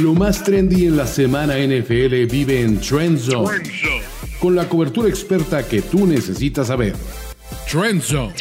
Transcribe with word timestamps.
Lo 0.00 0.14
más 0.14 0.42
trendy 0.42 0.86
en 0.86 0.96
la 0.96 1.06
semana 1.06 1.58
NFL 1.58 2.24
vive 2.24 2.62
en 2.62 2.80
Trend 2.80 3.18
Zone, 3.18 3.62
con 4.40 4.56
la 4.56 4.66
cobertura 4.66 5.06
experta 5.06 5.68
que 5.68 5.82
tú 5.82 6.06
necesitas 6.06 6.68
saber. 6.68 6.96
Trend 7.70 8.00
Zone. 8.00 8.34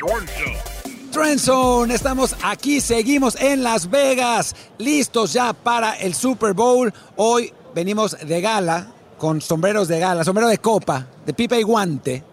Trend 1.12 1.40
Zone, 1.40 1.94
estamos 1.94 2.38
aquí, 2.42 2.80
seguimos 2.80 3.36
en 3.36 3.64
Las 3.64 3.90
Vegas, 3.90 4.56
listos 4.78 5.34
ya 5.34 5.52
para 5.52 5.96
el 5.96 6.14
Super 6.14 6.54
Bowl. 6.54 6.94
Hoy 7.18 7.52
venimos 7.76 8.18
de 8.26 8.40
gala, 8.40 8.94
con 9.18 9.42
sombreros 9.42 9.90
de 9.90 10.00
gala, 10.00 10.24
sombrero 10.24 10.48
de 10.48 10.60
copa, 10.60 11.06
de 11.26 11.34
pipa 11.34 11.58
y 11.58 11.64
guante. 11.64 12.24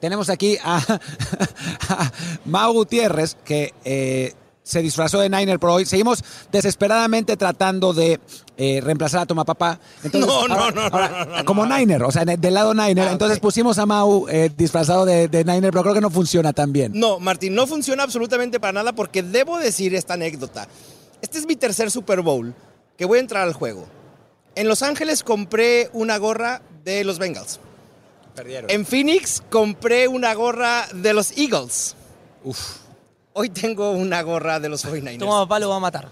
Tenemos 0.00 0.28
aquí 0.28 0.58
a, 0.60 0.78
a 1.88 2.12
Mau 2.46 2.72
Gutiérrez, 2.72 3.36
que 3.44 3.72
eh, 3.84 4.34
se 4.66 4.82
disfrazó 4.82 5.20
de 5.20 5.28
Niner 5.30 5.60
por 5.60 5.70
hoy. 5.70 5.86
Seguimos 5.86 6.24
desesperadamente 6.50 7.36
tratando 7.36 7.92
de 7.92 8.18
eh, 8.56 8.80
reemplazar 8.82 9.20
a 9.20 9.26
Toma 9.26 9.44
Papá. 9.44 9.78
Entonces, 10.02 10.28
No, 10.28 10.48
no, 10.48 10.54
ahora- 10.54 10.72
no, 10.72 10.80
ahora, 10.82 11.24
no, 11.38 11.44
Como. 11.44 11.64
Niner, 11.66 12.02
o 12.02 12.10
sea, 12.10 12.24
del 12.24 12.52
lado 12.54 12.74
Niner. 12.74 13.06
Ah, 13.08 13.12
Entonces 13.12 13.38
pusimos 13.38 13.78
a 13.78 13.86
Mau 13.86 14.26
eh, 14.28 14.50
disfrazado 14.56 15.04
de, 15.04 15.28
de 15.28 15.44
Niner, 15.44 15.70
pero 15.70 15.82
creo 15.82 15.94
que 15.94 16.00
no 16.00 16.10
funciona 16.10 16.52
tan 16.52 16.72
bien. 16.72 16.90
No, 16.94 17.20
Martín, 17.20 17.54
no 17.54 17.68
funciona 17.68 18.02
absolutamente 18.02 18.58
para 18.58 18.72
nada 18.72 18.92
porque 18.92 19.22
debo 19.22 19.58
decir 19.58 19.94
esta 19.94 20.14
anécdota. 20.14 20.66
Este 21.22 21.38
es 21.38 21.46
mi 21.46 21.54
tercer 21.54 21.90
Super 21.92 22.20
Bowl 22.22 22.52
que 22.98 23.04
voy 23.04 23.18
a 23.18 23.20
entrar 23.20 23.44
al 23.44 23.52
juego. 23.52 23.86
En 24.56 24.66
Los 24.66 24.82
Ángeles 24.82 25.22
compré 25.22 25.90
una 25.92 26.16
gorra 26.18 26.60
de 26.84 27.04
los 27.04 27.18
Bengals. 27.20 27.60
Perdieron. 28.34 28.68
En 28.70 28.84
Phoenix 28.84 29.42
compré 29.48 30.08
una 30.08 30.34
gorra 30.34 30.88
de 30.92 31.14
los 31.14 31.36
Eagles. 31.38 31.94
Uf, 32.44 32.78
Hoy 33.38 33.50
tengo 33.50 33.90
una 33.90 34.22
gorra 34.22 34.58
de 34.58 34.70
los 34.70 34.82
49ers. 34.86 35.18
Toma 35.18 35.40
papá 35.40 35.58
lo 35.58 35.68
va 35.68 35.76
a 35.76 35.80
matar. 35.80 36.08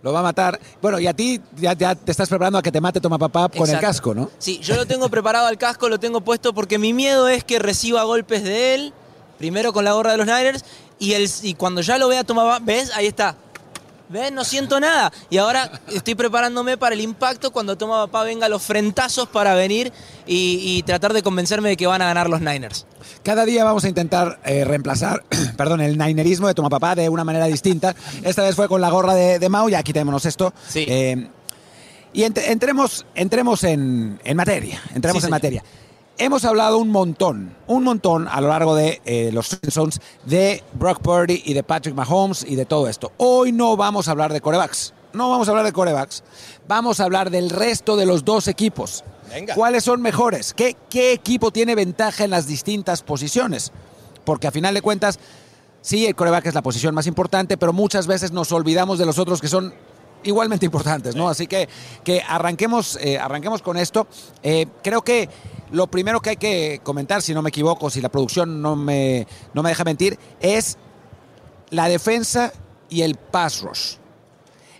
lo 0.00 0.10
va 0.10 0.20
a 0.20 0.22
matar. 0.22 0.58
Bueno, 0.80 0.98
y 0.98 1.06
a 1.06 1.12
ti 1.12 1.38
ya, 1.54 1.74
ya 1.74 1.94
te 1.94 2.10
estás 2.10 2.30
preparando 2.30 2.56
a 2.58 2.62
que 2.62 2.72
te 2.72 2.80
mate 2.80 2.98
Toma 2.98 3.18
Papá 3.18 3.50
con 3.50 3.68
el 3.68 3.78
casco, 3.78 4.14
¿no? 4.14 4.30
Sí, 4.38 4.58
yo 4.60 4.74
lo 4.74 4.86
tengo 4.86 5.10
preparado 5.10 5.48
al 5.48 5.58
casco, 5.58 5.90
lo 5.90 6.00
tengo 6.00 6.22
puesto 6.22 6.54
porque 6.54 6.78
mi 6.78 6.94
miedo 6.94 7.28
es 7.28 7.44
que 7.44 7.58
reciba 7.58 8.04
golpes 8.04 8.42
de 8.42 8.74
él, 8.74 8.94
primero 9.36 9.74
con 9.74 9.84
la 9.84 9.92
gorra 9.92 10.12
de 10.12 10.16
los 10.16 10.26
Niners, 10.26 10.64
y, 10.98 11.12
el, 11.12 11.30
y 11.42 11.52
cuando 11.52 11.82
ya 11.82 11.98
lo 11.98 12.08
vea 12.08 12.24
tomar, 12.24 12.62
¿ves? 12.62 12.90
Ahí 12.94 13.06
está. 13.06 13.36
¿Ves? 14.08 14.30
No 14.32 14.44
siento 14.44 14.78
nada. 14.78 15.12
Y 15.30 15.38
ahora 15.38 15.70
estoy 15.92 16.14
preparándome 16.14 16.76
para 16.78 16.94
el 16.94 17.00
impacto 17.00 17.50
cuando 17.50 17.76
toma 17.76 18.06
papá 18.06 18.22
venga 18.22 18.48
los 18.48 18.62
frentazos 18.62 19.28
para 19.28 19.54
venir 19.54 19.92
y, 20.26 20.60
y 20.62 20.82
tratar 20.84 21.12
de 21.12 21.22
convencerme 21.22 21.70
de 21.70 21.76
que 21.76 21.86
van 21.88 22.02
a 22.02 22.06
ganar 22.06 22.30
los 22.30 22.40
Niners. 22.40 22.86
Cada 23.24 23.44
día 23.44 23.64
vamos 23.64 23.84
a 23.84 23.88
intentar 23.88 24.38
eh, 24.44 24.64
reemplazar, 24.64 25.24
perdón, 25.56 25.80
el 25.80 25.98
Ninerismo 25.98 26.46
de 26.46 26.54
Toma 26.54 26.68
Papá 26.70 26.94
de 26.94 27.08
una 27.08 27.24
manera 27.24 27.46
distinta. 27.46 27.96
Esta 28.22 28.42
vez 28.42 28.54
fue 28.54 28.68
con 28.68 28.80
la 28.80 28.90
gorra 28.90 29.14
de, 29.14 29.38
de 29.40 29.48
Mau, 29.48 29.68
ya 29.68 29.82
quitémonos 29.82 30.24
esto. 30.24 30.52
Sí. 30.68 30.84
Eh, 30.88 31.28
y 32.12 32.22
ent- 32.22 32.42
entremos, 32.46 33.04
entremos 33.14 33.64
en, 33.64 34.20
en 34.24 34.36
materia, 34.36 34.80
entremos 34.94 35.14
Sí, 35.14 35.16
en 35.18 35.20
señor. 35.22 35.30
materia. 35.30 35.62
Hemos 36.18 36.46
hablado 36.46 36.78
un 36.78 36.88
montón, 36.88 37.54
un 37.66 37.84
montón 37.84 38.26
a 38.26 38.40
lo 38.40 38.48
largo 38.48 38.74
de 38.74 39.02
eh, 39.04 39.28
los 39.32 39.58
Zones 39.68 40.00
de 40.24 40.64
Brock 40.72 41.02
Purdy 41.02 41.42
y 41.44 41.52
de 41.52 41.62
Patrick 41.62 41.94
Mahomes 41.94 42.42
y 42.42 42.56
de 42.56 42.64
todo 42.64 42.88
esto. 42.88 43.12
Hoy 43.18 43.52
no 43.52 43.76
vamos 43.76 44.08
a 44.08 44.12
hablar 44.12 44.32
de 44.32 44.40
corebacks, 44.40 44.94
no 45.12 45.28
vamos 45.28 45.46
a 45.46 45.50
hablar 45.50 45.66
de 45.66 45.74
corebacks, 45.74 46.24
vamos 46.66 47.00
a 47.00 47.04
hablar 47.04 47.28
del 47.28 47.50
resto 47.50 47.96
de 47.96 48.06
los 48.06 48.24
dos 48.24 48.48
equipos. 48.48 49.04
Venga. 49.28 49.54
¿Cuáles 49.54 49.84
son 49.84 50.00
mejores? 50.00 50.54
¿Qué, 50.54 50.74
¿Qué 50.88 51.12
equipo 51.12 51.50
tiene 51.50 51.74
ventaja 51.74 52.24
en 52.24 52.30
las 52.30 52.46
distintas 52.46 53.02
posiciones? 53.02 53.70
Porque 54.24 54.46
a 54.46 54.50
final 54.52 54.72
de 54.72 54.80
cuentas, 54.80 55.18
sí, 55.82 56.06
el 56.06 56.14
coreback 56.14 56.46
es 56.46 56.54
la 56.54 56.62
posición 56.62 56.94
más 56.94 57.06
importante, 57.06 57.58
pero 57.58 57.74
muchas 57.74 58.06
veces 58.06 58.32
nos 58.32 58.52
olvidamos 58.52 58.98
de 58.98 59.04
los 59.04 59.18
otros 59.18 59.42
que 59.42 59.48
son 59.48 59.74
igualmente 60.22 60.64
importantes, 60.64 61.14
¿no? 61.14 61.28
Así 61.28 61.46
que, 61.46 61.68
que 62.04 62.22
arranquemos, 62.26 62.98
eh, 63.02 63.18
arranquemos 63.18 63.60
con 63.60 63.76
esto. 63.76 64.06
Eh, 64.42 64.66
creo 64.82 65.02
que 65.02 65.28
lo 65.70 65.86
primero 65.88 66.20
que 66.20 66.30
hay 66.30 66.36
que 66.36 66.80
comentar, 66.82 67.22
si 67.22 67.34
no 67.34 67.42
me 67.42 67.48
equivoco, 67.48 67.90
si 67.90 68.00
la 68.00 68.08
producción 68.08 68.62
no 68.62 68.76
me, 68.76 69.26
no 69.54 69.62
me 69.62 69.70
deja 69.70 69.84
mentir, 69.84 70.18
es 70.40 70.78
la 71.70 71.88
defensa 71.88 72.52
y 72.88 73.02
el 73.02 73.16
pass 73.16 73.62
rush. 73.62 73.96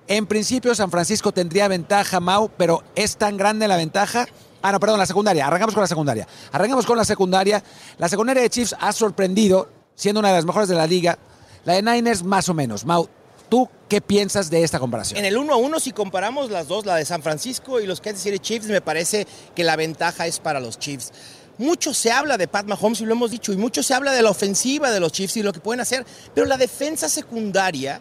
En 0.09 0.27
principio 0.27 0.75
San 0.75 0.91
Francisco 0.91 1.33
tendría 1.33 1.67
ventaja, 1.67 2.21
Mau, 2.21 2.51
pero 2.57 2.85
es 2.95 3.17
tan 3.17 3.37
grande 3.37 3.67
la 3.67 3.77
ventaja. 3.77 4.27
Ah, 4.63 4.71
no, 4.71 4.79
perdón, 4.79 4.99
la 4.99 5.07
secundaria. 5.07 5.47
Arrancamos 5.47 5.75
con 5.75 5.83
la 5.83 5.89
secundaria. 5.89 6.27
Arrancamos 6.53 6.87
con 6.87 6.97
la 6.97 7.05
secundaria. 7.05 7.63
La 7.99 8.09
secundaria 8.09 8.43
de 8.43 8.51
Chiefs 8.51 8.77
ha 8.79 8.93
sorprendido, 8.93 9.69
siendo 9.97 10.21
una 10.21 10.29
de 10.29 10.35
las 10.35 10.45
mejores 10.45 10.69
de 10.69 10.77
la 10.77 10.87
liga. 10.87 11.19
La 11.65 11.75
de 11.75 11.83
Niners, 11.83 12.23
más 12.23 12.49
o 12.49 12.55
menos. 12.55 12.85
Mau, 12.85 13.09
¿tú 13.49 13.69
qué 13.89 14.01
piensas 14.01 14.51
de 14.51 14.63
esta 14.63 14.79
comparación? 14.79 15.19
En 15.19 15.25
el 15.25 15.37
1 15.37 15.53
a 15.53 15.57
1, 15.57 15.81
si 15.81 15.93
comparamos 15.93 16.51
las 16.51 16.69
dos, 16.69 16.87
la 16.87 16.97
de 16.97 17.05
San 17.05 17.23
Francisco 17.23 17.81
y 17.81 17.87
los 17.87 18.01
Kansas 18.01 18.23
City 18.23 18.39
Chiefs, 18.39 18.67
me 18.67 18.81
parece 18.81 19.27
que 19.55 19.65
la 19.65 19.77
ventaja 19.77 20.27
es 20.27 20.39
para 20.39 20.61
los 20.61 20.79
Chiefs. 20.79 21.13
Mucho 21.59 21.95
se 21.95 22.11
habla 22.11 22.37
de 22.37 22.49
Pat 22.49 22.67
Mahomes 22.67 23.01
y 23.01 23.07
lo 23.07 23.13
hemos 23.13 23.31
dicho, 23.31 23.53
y 23.53 23.57
mucho 23.57 23.83
se 23.83 23.95
habla 23.95 24.13
de 24.13 24.23
la 24.23 24.31
ofensiva 24.31 24.91
de 24.91 25.01
los 25.01 25.13
Chiefs 25.13 25.39
y 25.39 25.43
lo 25.43 25.53
que 25.53 25.61
pueden 25.61 25.81
hacer, 25.81 26.05
pero 26.35 26.47
la 26.47 26.59
defensa 26.59 27.09
secundaria 27.09 28.01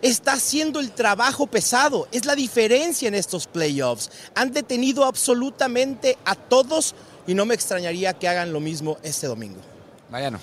está 0.00 0.34
haciendo 0.34 0.80
el 0.80 0.90
trabajo 0.92 1.46
pesado. 1.46 2.08
Es 2.12 2.24
la 2.24 2.34
diferencia 2.34 3.08
en 3.08 3.14
estos 3.14 3.46
playoffs. 3.46 4.10
Han 4.34 4.52
detenido 4.52 5.04
absolutamente 5.04 6.18
a 6.24 6.34
todos 6.34 6.94
y 7.26 7.34
no 7.34 7.46
me 7.46 7.54
extrañaría 7.54 8.12
que 8.12 8.28
hagan 8.28 8.52
lo 8.52 8.60
mismo 8.60 8.98
este 9.02 9.26
domingo. 9.26 9.60
Vayano. 10.10 10.38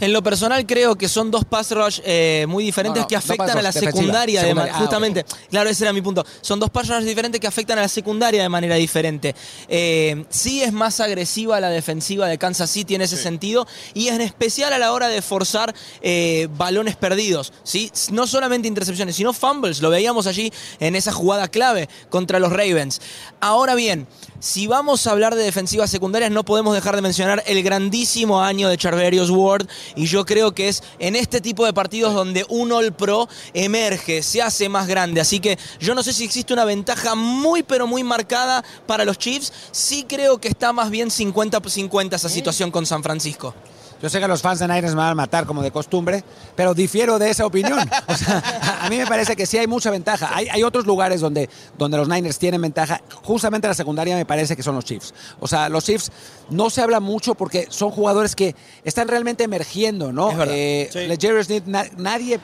En 0.00 0.12
lo 0.12 0.22
personal 0.22 0.66
creo 0.66 0.96
que 0.96 1.08
son 1.08 1.30
dos 1.30 1.44
pass 1.44 1.70
rush 1.70 2.00
eh, 2.04 2.46
muy 2.48 2.64
diferentes 2.64 3.00
No, 3.00 3.02
no, 3.02 3.08
que 3.08 3.16
afectan 3.16 3.56
a 3.58 3.62
la 3.62 3.72
secundaria, 3.72 4.40
de 4.40 4.48
secundaria. 4.48 4.74
Ah, 4.74 4.78
justamente. 4.80 5.24
Claro, 5.50 5.70
ese 5.70 5.84
era 5.84 5.92
mi 5.92 6.02
punto. 6.02 6.24
Son 6.40 6.58
dos 6.58 6.70
pass 6.70 6.88
rush 6.88 7.04
diferentes 7.04 7.40
que 7.40 7.46
afectan 7.46 7.78
a 7.78 7.82
la 7.82 7.88
secundaria 7.88 8.42
de 8.42 8.48
manera 8.48 8.74
diferente. 8.74 9.34
Eh, 9.68 10.24
sí 10.30 10.62
es 10.62 10.72
más 10.72 11.00
agresiva 11.00 11.60
la 11.60 11.70
defensiva 11.70 12.26
de 12.26 12.38
Kansas 12.38 12.70
City 12.70 12.96
en 12.96 13.02
ese 13.02 13.16
sentido 13.16 13.66
y 13.94 14.08
en 14.08 14.20
especial 14.20 14.72
a 14.72 14.78
la 14.78 14.92
hora 14.92 15.08
de 15.08 15.22
forzar 15.22 15.74
eh, 16.00 16.48
balones 16.56 16.96
perdidos. 16.96 17.52
¿sí? 17.62 17.90
No 18.10 18.26
solamente 18.26 18.68
intercepciones, 18.68 19.16
sino 19.16 19.32
fumbles. 19.32 19.80
Lo 19.80 19.90
veíamos 19.90 20.26
allí 20.26 20.52
en 20.80 20.96
esa 20.96 21.12
jugada 21.12 21.48
clave 21.48 21.88
contra 22.10 22.38
los 22.38 22.52
Ravens. 22.52 23.00
Ahora 23.40 23.74
bien, 23.74 24.06
si 24.40 24.66
vamos 24.66 25.06
a 25.06 25.12
hablar 25.12 25.34
de 25.34 25.42
defensivas 25.42 25.90
secundarias, 25.90 26.30
no 26.30 26.44
podemos 26.44 26.74
dejar 26.74 26.96
de 26.96 27.02
mencionar 27.02 27.42
el 27.46 27.62
grandísimo 27.62 28.42
año 28.42 28.68
de 28.68 28.76
Charverius 28.76 29.30
Ward. 29.30 29.66
Y 29.96 30.06
yo 30.06 30.24
creo 30.24 30.52
que 30.52 30.68
es 30.68 30.82
en 30.98 31.16
este 31.16 31.40
tipo 31.40 31.64
de 31.64 31.72
partidos 31.72 32.14
donde 32.14 32.44
un 32.48 32.72
All 32.72 32.92
Pro 32.92 33.28
emerge, 33.52 34.22
se 34.22 34.42
hace 34.42 34.68
más 34.68 34.86
grande. 34.86 35.20
Así 35.20 35.40
que 35.40 35.58
yo 35.80 35.94
no 35.94 36.02
sé 36.02 36.12
si 36.12 36.24
existe 36.24 36.52
una 36.52 36.64
ventaja 36.64 37.14
muy, 37.14 37.62
pero 37.62 37.86
muy 37.86 38.04
marcada 38.04 38.64
para 38.86 39.04
los 39.04 39.18
Chiefs. 39.18 39.52
Sí 39.72 40.04
creo 40.08 40.38
que 40.38 40.48
está 40.48 40.72
más 40.72 40.90
bien 40.90 41.10
50-50 41.10 42.14
esa 42.14 42.28
situación 42.28 42.70
con 42.70 42.86
San 42.86 43.02
Francisco. 43.02 43.54
Yo 44.04 44.10
sé 44.10 44.20
que 44.20 44.28
los 44.28 44.42
fans 44.42 44.58
de 44.58 44.68
Niners 44.68 44.90
me 44.94 45.00
van 45.00 45.08
a 45.12 45.14
matar 45.14 45.46
como 45.46 45.62
de 45.62 45.70
costumbre, 45.70 46.22
pero 46.54 46.74
difiero 46.74 47.18
de 47.18 47.30
esa 47.30 47.46
opinión. 47.46 47.78
O 48.06 48.14
sea, 48.14 48.36
a, 48.60 48.84
a 48.84 48.90
mí 48.90 48.98
me 48.98 49.06
parece 49.06 49.34
que 49.34 49.46
sí 49.46 49.56
hay 49.56 49.66
mucha 49.66 49.90
ventaja. 49.90 50.28
Hay, 50.36 50.46
hay 50.48 50.62
otros 50.62 50.84
lugares 50.84 51.22
donde, 51.22 51.48
donde 51.78 51.96
los 51.96 52.06
Niners 52.06 52.38
tienen 52.38 52.60
ventaja. 52.60 53.00
Justamente 53.22 53.66
la 53.66 53.72
secundaria 53.72 54.14
me 54.14 54.26
parece 54.26 54.54
que 54.56 54.62
son 54.62 54.74
los 54.74 54.84
Chiefs. 54.84 55.14
O 55.40 55.48
sea, 55.48 55.70
los 55.70 55.84
Chiefs 55.84 56.12
no 56.50 56.68
se 56.68 56.82
habla 56.82 57.00
mucho 57.00 57.34
porque 57.34 57.66
son 57.70 57.90
jugadores 57.90 58.36
que 58.36 58.54
están 58.84 59.08
realmente 59.08 59.44
emergiendo, 59.44 60.12
¿no? 60.12 60.28
Es. 60.30 60.36
Eh, 60.50 60.88
Sí. 60.92 61.62
Na- 61.64 61.86
nadie 61.96 62.38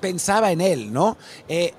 pensaba 0.00 0.52
en 0.52 0.62
él, 0.62 0.90
¿no? 0.90 1.18
Eh, 1.48 1.74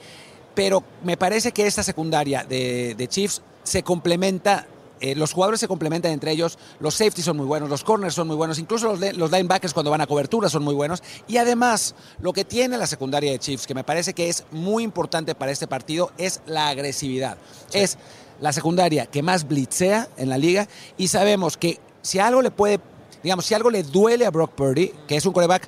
pero 0.53 0.83
me 1.03 1.17
parece 1.17 1.51
que 1.51 1.65
esta 1.65 1.81
secundaria 1.81 2.43
de, 2.47 2.93
de 2.95 3.07
Chiefs 3.07 3.41
se 3.63 3.81
complementa. 3.81 4.67
Eh, 5.01 5.15
los 5.15 5.33
jugadores 5.33 5.59
se 5.59 5.67
complementan 5.67 6.11
entre 6.11 6.31
ellos, 6.31 6.57
los 6.79 6.95
safeties 6.95 7.25
son 7.25 7.37
muy 7.37 7.45
buenos, 7.45 7.69
los 7.69 7.83
corners 7.83 8.13
son 8.13 8.27
muy 8.27 8.35
buenos, 8.35 8.59
incluso 8.59 8.95
los, 8.95 9.31
linebackers 9.31 9.73
cuando 9.73 9.91
van 9.91 10.01
a 10.01 10.07
cobertura 10.07 10.49
son 10.49 10.63
muy 10.63 10.75
buenos. 10.75 11.01
Y 11.27 11.37
además, 11.37 11.95
lo 12.19 12.33
que 12.33 12.45
tiene 12.45 12.77
la 12.77 12.87
secundaria 12.87 13.31
de 13.31 13.39
Chiefs, 13.39 13.67
que 13.67 13.73
me 13.73 13.83
parece 13.83 14.13
que 14.13 14.29
es 14.29 14.43
muy 14.51 14.83
importante 14.83 15.35
para 15.35 15.51
este 15.51 15.67
partido, 15.67 16.11
es 16.17 16.41
la 16.45 16.67
agresividad. 16.67 17.37
Es 17.71 17.97
la 18.41 18.53
secundaria 18.53 19.05
que 19.05 19.21
más 19.21 19.47
blitzea 19.47 20.07
en 20.17 20.29
la 20.29 20.37
liga 20.37 20.67
y 20.97 21.07
sabemos 21.07 21.57
que 21.57 21.79
si 22.01 22.19
algo 22.19 22.41
le 22.41 22.51
puede, 22.51 22.79
digamos, 23.23 23.45
si 23.45 23.53
algo 23.53 23.69
le 23.69 23.83
duele 23.83 24.25
a 24.25 24.31
Brock 24.31 24.51
Purdy, 24.53 24.93
que 25.07 25.17
es 25.17 25.25
un 25.25 25.33
coreback 25.33 25.67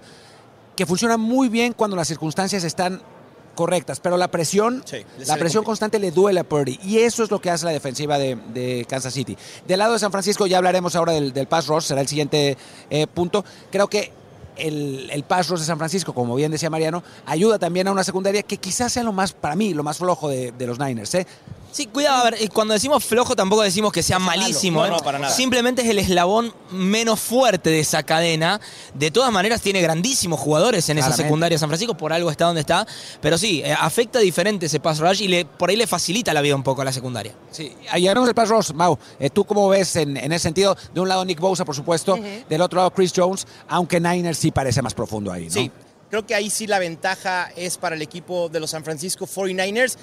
que 0.76 0.86
funciona 0.86 1.18
muy 1.18 1.50
bien 1.50 1.74
cuando 1.74 1.96
las 1.96 2.08
circunstancias 2.08 2.64
están 2.64 3.02
correctas, 3.56 4.00
pero 4.00 4.18
la 4.18 4.30
presión, 4.30 4.84
Sí, 4.86 4.98
la 5.26 5.38
presión 5.38 5.64
constante 5.64 6.00
le 6.00 6.12
duele 6.12 6.40
a 6.40 6.44
Purdy 6.44 6.80
y 6.84 7.00
eso 7.00 7.24
es 7.24 7.32
lo 7.32 7.40
que 7.40 7.50
hace 7.50 7.66
la 7.66 7.72
defensiva 7.72 8.18
de, 8.18 8.38
de 8.54 8.86
Kansas 8.88 9.14
City. 9.14 9.38
Del 9.68 9.80
lado 9.80 9.94
de 9.94 10.00
San 10.00 10.12
Francisco 10.12 10.48
ya 10.48 10.58
hablaremos 10.58 10.96
ahora 10.96 11.14
del, 11.14 11.34
del 11.34 11.48
pass 11.48 11.68
rush, 11.68 11.84
será 11.84 12.02
el 12.02 12.08
siguiente 12.08 12.58
eh, 12.90 13.08
punto. 13.08 13.44
Creo 13.72 13.88
que 13.88 14.12
el, 14.58 15.10
el 15.12 15.24
pass 15.24 15.50
rush 15.50 15.60
de 15.60 15.66
San 15.66 15.78
Francisco, 15.78 16.14
como 16.14 16.36
bien 16.36 16.52
decía 16.52 16.70
Mariano, 16.70 17.04
ayuda 17.26 17.60
también 17.60 17.88
a 17.88 17.92
una 17.92 18.04
secundaria 18.04 18.44
que 18.44 18.58
quizás 18.58 18.94
sea 18.94 19.04
lo 19.04 19.14
más, 19.14 19.34
para 19.34 19.56
mí, 19.56 19.74
lo 19.74 19.84
más 19.84 19.98
flojo 19.98 20.30
de, 20.30 20.52
de 20.52 20.68
los 20.68 20.80
Niners. 20.80 21.14
¿eh? 21.16 21.28
Sí, 21.72 21.88
cuidado, 21.88 22.28
a 22.28 22.30
ver, 22.32 22.50
cuando 22.50 22.74
decimos 22.74 23.04
flojo 23.06 23.36
tampoco 23.36 23.62
decimos 23.62 23.94
que 23.94 24.04
sea 24.04 24.20
malísimo. 24.20 24.82
No, 24.82 24.86
¿eh? 24.88 24.90
no, 24.90 24.98
para 25.00 25.20
nada. 25.20 25.34
Simplemente 25.34 25.82
es 25.82 25.90
el 25.90 26.00
eslabón 26.00 26.54
menos 26.72 27.20
fuerte 27.20 27.70
de 27.70 27.80
esa 27.80 28.04
cadena. 28.04 28.60
De 28.94 29.10
todas 29.10 29.32
maneras 29.32 29.62
tiene 29.62 29.82
grandísimos 29.82 30.40
jugadores 30.40 30.88
en 30.90 30.98
esa 30.98 31.14
secundaria 31.14 31.56
de 31.56 31.60
San 31.60 31.70
Francisco, 31.70 31.96
por 31.96 32.12
algo 32.12 32.30
está 32.30 32.46
donde 32.46 32.62
está. 32.62 32.86
Pero 33.22 33.38
sí, 33.38 33.62
eh, 33.64 33.74
afecta 33.74 34.20
diferente 34.20 34.66
ese 34.66 34.80
pass 34.80 35.00
rush 35.00 35.22
y 35.22 35.28
le, 35.28 35.46
por 35.46 35.70
ahí 35.70 35.76
le 35.76 35.88
facilita 35.88 36.34
la 36.34 36.42
vida 36.42 36.56
un 36.56 36.64
poco 36.64 36.82
a 36.82 36.86
la 36.86 36.92
secundaria. 36.92 37.34
Sí, 37.52 37.74
y 37.98 38.08
hablamos 38.08 38.28
del 38.28 38.36
pass 38.36 38.50
rush, 38.50 38.72
Mau. 38.74 38.98
Eh, 39.20 39.30
¿Tú 39.30 39.46
cómo 39.46 39.70
ves 39.70 39.96
en, 39.96 40.18
en 40.18 40.32
ese 40.32 40.44
sentido? 40.44 40.76
De 40.94 41.00
un 41.00 41.08
lado 41.08 41.24
Nick 41.24 41.40
Bosa, 41.40 41.64
por 41.64 41.76
supuesto, 41.76 42.18
del 42.50 42.62
otro 42.62 42.78
lado 42.78 42.92
Chris 42.92 43.14
Jones, 43.16 43.48
aunque 43.68 44.00
Niners 44.00 44.38
sí 44.38 44.52
parece 44.52 44.82
más 44.82 44.94
profundo 44.94 45.32
ahí, 45.32 45.46
¿no? 45.46 45.52
Sí, 45.52 45.72
creo 46.10 46.26
que 46.26 46.36
ahí 46.36 46.50
sí 46.50 46.68
la 46.68 46.80
ventaja 46.80 47.52
es 47.56 47.78
para 47.78 47.96
el 47.96 48.02
equipo 48.02 48.50
de 48.50 48.60
los 48.60 48.72
San 48.72 48.84
Francisco 48.84 49.26
49ers. 49.26 49.98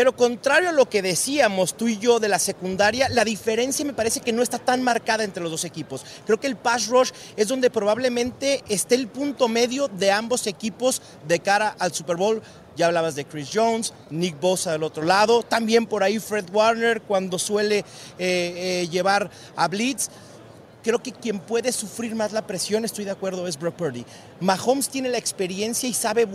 Pero 0.00 0.16
contrario 0.16 0.70
a 0.70 0.72
lo 0.72 0.88
que 0.88 1.02
decíamos 1.02 1.76
tú 1.76 1.86
y 1.86 1.98
yo 1.98 2.20
de 2.20 2.28
la 2.30 2.38
secundaria, 2.38 3.10
la 3.10 3.22
diferencia 3.22 3.84
me 3.84 3.92
parece 3.92 4.20
que 4.20 4.32
no 4.32 4.40
está 4.40 4.58
tan 4.58 4.82
marcada 4.82 5.24
entre 5.24 5.42
los 5.42 5.52
dos 5.52 5.66
equipos. 5.66 6.06
Creo 6.24 6.40
que 6.40 6.46
el 6.46 6.56
pass 6.56 6.86
rush 6.86 7.10
es 7.36 7.48
donde 7.48 7.68
probablemente 7.68 8.64
esté 8.70 8.94
el 8.94 9.08
punto 9.08 9.46
medio 9.46 9.88
de 9.88 10.10
ambos 10.10 10.46
equipos 10.46 11.02
de 11.28 11.40
cara 11.40 11.76
al 11.78 11.92
Super 11.92 12.16
Bowl. 12.16 12.40
Ya 12.76 12.86
hablabas 12.86 13.14
de 13.14 13.26
Chris 13.26 13.50
Jones, 13.52 13.92
Nick 14.08 14.40
Bosa 14.40 14.72
del 14.72 14.84
otro 14.84 15.02
lado, 15.02 15.42
también 15.42 15.84
por 15.84 16.02
ahí 16.02 16.18
Fred 16.18 16.46
Warner 16.50 17.02
cuando 17.02 17.38
suele 17.38 17.80
eh, 17.80 17.84
eh, 18.18 18.88
llevar 18.90 19.30
a 19.54 19.68
Blitz 19.68 20.08
creo 20.82 21.02
que 21.02 21.12
quien 21.12 21.40
puede 21.40 21.72
sufrir 21.72 22.14
más 22.14 22.32
la 22.32 22.46
presión, 22.46 22.86
estoy 22.86 23.04
de 23.04 23.10
acuerdo, 23.10 23.46
es 23.46 23.58
Brock 23.58 23.74
Purdy. 23.74 24.06
Mahomes 24.40 24.88
tiene 24.88 25.10
la 25.10 25.18
experiencia 25.18 25.86
y 25.86 25.92
sabe 25.92 26.26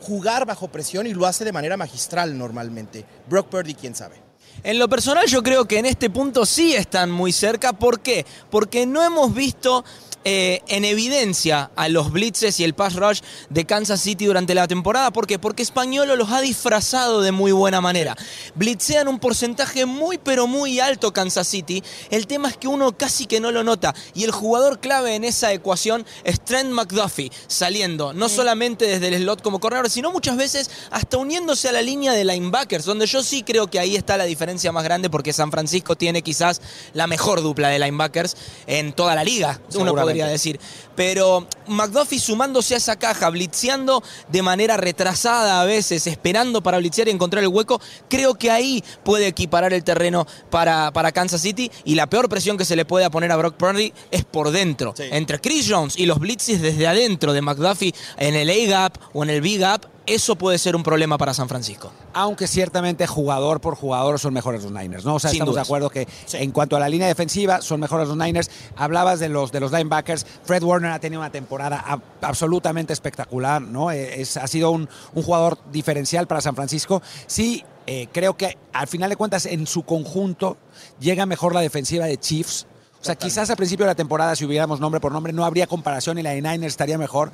jugar 0.00 0.46
bajo 0.46 0.68
presión 0.68 1.06
y 1.06 1.14
lo 1.14 1.26
hace 1.26 1.44
de 1.44 1.52
manera 1.52 1.76
magistral 1.76 2.36
normalmente. 2.36 3.04
Brock 3.28 3.48
Purdy, 3.48 3.74
quién 3.74 3.94
sabe. 3.94 4.28
En 4.64 4.78
lo 4.78 4.88
personal 4.88 5.26
yo 5.26 5.42
creo 5.42 5.66
que 5.66 5.78
en 5.78 5.86
este 5.86 6.10
punto 6.10 6.44
sí 6.44 6.74
están 6.74 7.10
muy 7.10 7.32
cerca. 7.32 7.72
¿Por 7.72 8.00
qué? 8.00 8.26
Porque 8.50 8.86
no 8.86 9.02
hemos 9.02 9.32
visto 9.32 9.84
eh, 10.24 10.62
en 10.68 10.84
evidencia 10.84 11.70
a 11.76 11.88
los 11.88 12.10
blitzes 12.10 12.58
y 12.60 12.64
el 12.64 12.74
pass 12.74 12.96
rush 12.96 13.20
de 13.50 13.64
Kansas 13.64 14.00
City 14.00 14.26
durante 14.26 14.54
la 14.54 14.66
temporada. 14.66 15.12
¿Por 15.12 15.26
qué? 15.26 15.38
Porque 15.38 15.62
Españolo 15.62 16.16
los 16.16 16.30
ha 16.30 16.40
disfrazado 16.40 17.20
de 17.22 17.32
muy 17.32 17.52
buena 17.52 17.80
manera. 17.80 18.16
Blitzean 18.54 19.08
un 19.08 19.20
porcentaje 19.20 19.86
muy 19.86 20.18
pero 20.18 20.46
muy 20.46 20.80
alto 20.80 21.12
Kansas 21.12 21.46
City. 21.46 21.82
El 22.10 22.26
tema 22.26 22.48
es 22.48 22.56
que 22.56 22.68
uno 22.68 22.96
casi 22.96 23.26
que 23.26 23.40
no 23.40 23.52
lo 23.52 23.62
nota. 23.62 23.94
Y 24.14 24.24
el 24.24 24.32
jugador 24.32 24.80
clave 24.80 25.14
en 25.14 25.24
esa 25.24 25.52
ecuación 25.52 26.04
es 26.24 26.40
Trent 26.40 26.70
McDuffie, 26.70 27.30
saliendo 27.46 28.12
no 28.12 28.28
solamente 28.28 28.86
desde 28.86 29.08
el 29.08 29.22
slot 29.22 29.42
como 29.42 29.60
corredor, 29.60 29.88
sino 29.88 30.10
muchas 30.10 30.36
veces 30.36 30.70
hasta 30.90 31.16
uniéndose 31.16 31.68
a 31.68 31.72
la 31.72 31.82
línea 31.82 32.12
de 32.12 32.24
linebackers, 32.24 32.84
donde 32.84 33.06
yo 33.06 33.22
sí 33.22 33.42
creo 33.42 33.68
que 33.68 33.78
ahí 33.78 33.96
está 33.96 34.16
la 34.16 34.24
diferencia 34.24 34.72
más 34.72 34.84
grande 34.84 35.10
porque 35.10 35.32
San 35.32 35.50
Francisco 35.50 35.96
tiene 35.96 36.22
quizás 36.22 36.60
la 36.92 37.06
mejor 37.06 37.42
dupla 37.42 37.68
de 37.68 37.78
linebackers 37.78 38.36
en 38.66 38.92
toda 38.92 39.14
la 39.14 39.24
liga, 39.24 39.60
uno. 39.74 40.07
Podría 40.08 40.26
decir. 40.26 40.60
Pero 40.94 41.46
McDuffie 41.66 42.18
sumándose 42.18 42.74
a 42.74 42.78
esa 42.78 42.98
caja, 42.98 43.30
blitzeando 43.30 44.02
de 44.28 44.42
manera 44.42 44.76
retrasada 44.76 45.60
a 45.60 45.64
veces, 45.64 46.06
esperando 46.06 46.62
para 46.62 46.78
blitzear 46.78 47.08
y 47.08 47.12
encontrar 47.12 47.44
el 47.44 47.48
hueco, 47.48 47.80
creo 48.08 48.34
que 48.34 48.50
ahí 48.50 48.82
puede 49.04 49.26
equiparar 49.26 49.72
el 49.72 49.84
terreno 49.84 50.26
para, 50.50 50.92
para 50.92 51.12
Kansas 51.12 51.40
City 51.40 51.70
y 51.84 51.94
la 51.94 52.08
peor 52.08 52.28
presión 52.28 52.56
que 52.56 52.64
se 52.64 52.76
le 52.76 52.84
puede 52.84 53.08
poner 53.10 53.32
a 53.32 53.36
Brock 53.36 53.56
Purdy 53.56 53.92
es 54.10 54.24
por 54.24 54.50
dentro. 54.50 54.94
Sí. 54.96 55.04
Entre 55.10 55.40
Chris 55.40 55.66
Jones 55.68 55.98
y 55.98 56.06
los 56.06 56.18
blitzes 56.18 56.60
desde 56.60 56.86
adentro 56.86 57.32
de 57.32 57.42
McDuffie 57.42 57.94
en 58.16 58.34
el 58.34 58.50
A-gap 58.50 58.98
o 59.12 59.22
en 59.22 59.30
el 59.30 59.40
B-gap, 59.40 59.86
eso 60.14 60.36
puede 60.36 60.58
ser 60.58 60.74
un 60.74 60.82
problema 60.82 61.18
para 61.18 61.34
San 61.34 61.48
Francisco. 61.48 61.92
Aunque 62.12 62.46
ciertamente 62.46 63.06
jugador 63.06 63.60
por 63.60 63.74
jugador 63.76 64.18
son 64.18 64.34
mejores 64.34 64.62
los 64.64 64.72
Niners, 64.72 65.04
¿no? 65.04 65.14
O 65.16 65.18
sea, 65.20 65.30
Sin 65.30 65.36
estamos 65.38 65.54
dudas. 65.54 65.66
de 65.66 65.68
acuerdo 65.68 65.90
que 65.90 66.08
en 66.32 66.50
cuanto 66.50 66.76
a 66.76 66.80
la 66.80 66.88
línea 66.88 67.06
defensiva 67.06 67.60
son 67.62 67.80
mejores 67.80 68.08
los 68.08 68.16
Niners. 68.16 68.50
Hablabas 68.76 69.20
de 69.20 69.28
los, 69.28 69.52
de 69.52 69.60
los 69.60 69.70
linebackers. 69.72 70.26
Fred 70.44 70.62
Warner 70.62 70.90
ha 70.92 70.98
tenido 70.98 71.20
una 71.20 71.30
temporada 71.30 71.84
ab- 71.86 72.02
absolutamente 72.22 72.92
espectacular, 72.92 73.62
¿no? 73.62 73.90
Eh, 73.90 74.20
Es, 74.22 74.36
ha 74.36 74.46
sido 74.48 74.70
un, 74.70 74.88
un 75.14 75.22
jugador 75.22 75.58
diferencial 75.70 76.26
para 76.26 76.40
San 76.40 76.54
Francisco. 76.56 77.02
Sí, 77.26 77.64
eh, 77.86 78.08
creo 78.12 78.36
que 78.36 78.58
al 78.72 78.86
final 78.88 79.10
de 79.10 79.16
cuentas 79.16 79.46
en 79.46 79.66
su 79.66 79.82
conjunto 79.84 80.56
llega 81.00 81.26
mejor 81.26 81.54
la 81.54 81.60
defensiva 81.60 82.06
de 82.06 82.18
Chiefs. 82.18 82.66
O 83.00 83.04
sea, 83.04 83.14
quizás 83.14 83.48
al 83.48 83.56
principio 83.56 83.84
de 83.86 83.90
la 83.92 83.94
temporada, 83.94 84.34
si 84.34 84.44
hubiéramos 84.44 84.80
nombre 84.80 85.00
por 85.00 85.12
nombre, 85.12 85.32
no 85.32 85.44
habría 85.44 85.68
comparación 85.68 86.18
y 86.18 86.22
la 86.22 86.30
de 86.30 86.42
Niners 86.42 86.72
estaría 86.72 86.98
mejor. 86.98 87.30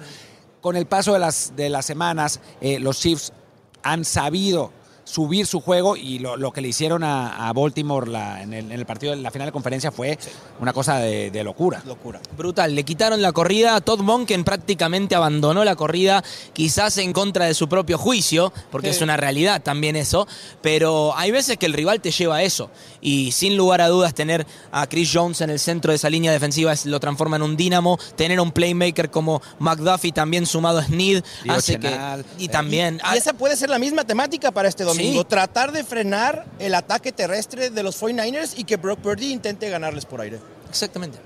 Con 0.64 0.76
el 0.76 0.87
paso 0.87 1.12
de 1.12 1.19
las, 1.19 1.52
de 1.55 1.69
las 1.69 1.84
semanas, 1.84 2.40
eh, 2.62 2.78
los 2.78 2.99
Chiefs 2.99 3.34
han 3.82 4.02
sabido 4.06 4.72
subir 5.05 5.47
su 5.47 5.61
juego 5.61 5.97
y 5.97 6.19
lo, 6.19 6.37
lo 6.37 6.51
que 6.53 6.61
le 6.61 6.69
hicieron 6.69 7.05
a, 7.05 7.49
a 7.49 7.53
Baltimore 7.53 8.11
la- 8.11 8.43
en, 8.43 8.53
el, 8.55 8.67
en 8.67 8.73
el 8.73 8.87
partido 8.87 9.15
de 9.15 9.21
la 9.21 9.31
final 9.31 9.47
de 9.49 9.53
conferencia 9.53 9.93
fue 9.93 10.19
una 10.61 10.73
cosa 10.73 10.99
de, 10.99 11.31
de 11.31 11.45
locura. 11.45 11.83
Locura. 11.87 12.21
Brutal, 12.37 12.75
le 12.75 12.85
quitaron 12.85 13.21
la 13.21 13.33
corrida. 13.33 13.81
Todd 13.83 14.01
Monken 14.01 14.45
prácticamente 14.45 15.15
abandonó 15.15 15.62
la 15.65 15.77
corrida, 15.77 16.25
quizás 16.53 16.97
en 16.99 17.12
contra 17.12 17.45
de 17.47 17.55
su 17.55 17.69
propio 17.69 17.99
juicio, 17.99 18.53
porque 18.71 18.89
Sí. 18.89 18.97
es 18.97 19.03
una 19.03 19.17
realidad 19.17 19.62
también 19.62 19.95
eso. 19.97 20.27
Pero 20.62 21.17
hay 21.17 21.31
veces 21.31 21.59
que 21.59 21.67
el 21.67 21.73
rival 21.75 22.00
te 22.00 22.11
lleva 22.11 22.37
a 22.37 22.43
eso. 22.43 22.71
Y 23.00 23.33
sin 23.33 23.57
lugar 23.57 23.81
a 23.83 23.89
dudas, 23.89 24.15
tener 24.15 24.47
a 24.73 24.87
Chris 24.87 25.11
Jones 25.12 25.41
en 25.43 25.50
el 25.50 25.59
centro 25.59 25.91
de 25.93 25.97
esa 25.97 26.09
línea 26.11 26.33
defensiva 26.33 26.73
es- 26.73 26.87
lo 26.87 26.99
transforma 27.00 27.37
en 27.37 27.43
un 27.43 27.57
dínamo. 27.57 27.99
Tener 28.17 28.39
a 28.39 28.43
un 28.43 28.53
playmaker 28.53 29.11
como 29.11 29.43
McDuffie 29.59 30.12
también 30.12 30.47
sumado 30.47 30.79
a 30.79 30.85
Snead 30.85 31.23
Dio 31.43 31.53
hace 31.53 31.79
que. 31.79 31.95
Y 32.39 32.49
también. 32.49 33.00
Y 33.12 33.17
esa 33.19 33.33
puede 33.35 33.57
ser 33.57 33.69
la 33.69 33.79
misma 33.79 34.05
temática 34.05 34.50
para 34.50 34.69
este 34.69 34.85
domingo. 34.85 34.94
Sí. 34.96 35.25
Tratar 35.29 35.73
de 35.73 35.85
frenar 35.85 36.44
el 36.58 36.75
ataque 36.75 37.12
terrestre 37.12 37.70
de 37.70 37.82
los 37.82 38.00
49ers 38.00 38.55
y 38.56 38.64
que 38.64 38.76
Brock 38.76 39.00
Purdy 39.00 39.32
intente 39.32 39.69
ganarles 39.70 40.05
por 40.05 40.20
aire. 40.20 40.38
Exactamente. 40.69 41.19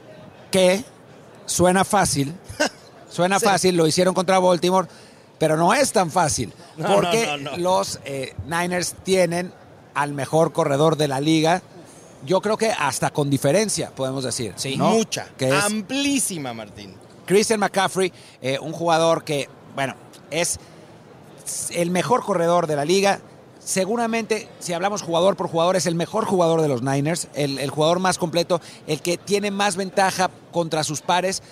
Que 0.50 0.84
suena 1.46 1.84
fácil, 1.84 2.34
suena 3.10 3.38
Sí. 3.38 3.44
fácil, 3.46 3.76
lo 3.76 3.86
hicieron 3.86 4.14
contra 4.14 4.38
Baltimore, 4.38 4.88
pero 5.38 5.56
no 5.56 5.72
es 5.74 5.92
tan 5.92 6.10
fácil. 6.10 6.52
No, 6.76 6.94
porque 6.94 7.26
no, 7.26 7.36
no, 7.38 7.50
no. 7.52 7.56
los 7.58 8.00
eh, 8.04 8.34
Niners 8.46 8.94
tienen 9.04 9.52
al 9.94 10.12
mejor 10.12 10.52
corredor 10.52 10.96
de 10.96 11.08
la 11.08 11.20
liga. 11.20 11.62
Yo 12.26 12.40
creo 12.40 12.56
que 12.56 12.70
hasta 12.70 13.10
con 13.10 13.30
diferencia, 13.30 13.90
podemos 13.94 14.24
decir. 14.24 14.52
Sí. 14.56 14.76
¿no? 14.76 14.90
Mucha, 14.90 15.26
Que 15.36 15.48
es 15.56 15.64
amplísima, 15.64 16.52
Martín. 16.52 16.94
Christian 17.26 17.60
McCaffrey, 17.60 18.12
eh, 18.42 18.58
un 18.60 18.72
jugador 18.72 19.22
que, 19.22 19.48
bueno, 19.74 19.94
es 20.30 20.58
el 21.70 21.90
mejor 21.90 22.24
corredor 22.24 22.66
de 22.66 22.76
la 22.76 22.84
liga. 22.84 23.20
Seguramente, 23.68 24.48
si 24.60 24.72
hablamos 24.72 25.02
jugador 25.02 25.36
por 25.36 25.46
jugador, 25.46 25.76
es 25.76 25.84
el 25.84 25.94
mejor 25.94 26.24
jugador 26.24 26.62
de 26.62 26.68
los 26.68 26.80
Niners, 26.80 27.28
el, 27.34 27.58
el 27.58 27.68
jugador 27.68 27.98
más 27.98 28.16
completo, 28.16 28.62
el 28.86 29.02
que 29.02 29.18
tiene 29.18 29.50
más 29.50 29.76
ventaja 29.76 30.30
contra 30.52 30.84
sus 30.84 31.02
pares. 31.02 31.42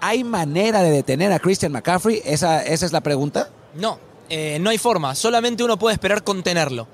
¿Hay 0.00 0.24
manera 0.24 0.82
de 0.82 0.90
detener 0.90 1.30
a 1.30 1.38
Christian 1.38 1.70
McCaffrey? 1.70 2.22
Esa, 2.24 2.64
esa 2.64 2.86
es 2.86 2.90
la 2.90 3.02
pregunta. 3.02 3.50
No, 3.76 4.00
eh, 4.28 4.58
no 4.60 4.70
hay 4.70 4.78
forma. 4.78 5.14
Solamente 5.14 5.62
uno 5.62 5.78
puede 5.78 5.94
esperar 5.94 6.24
contenerlo. 6.24 6.88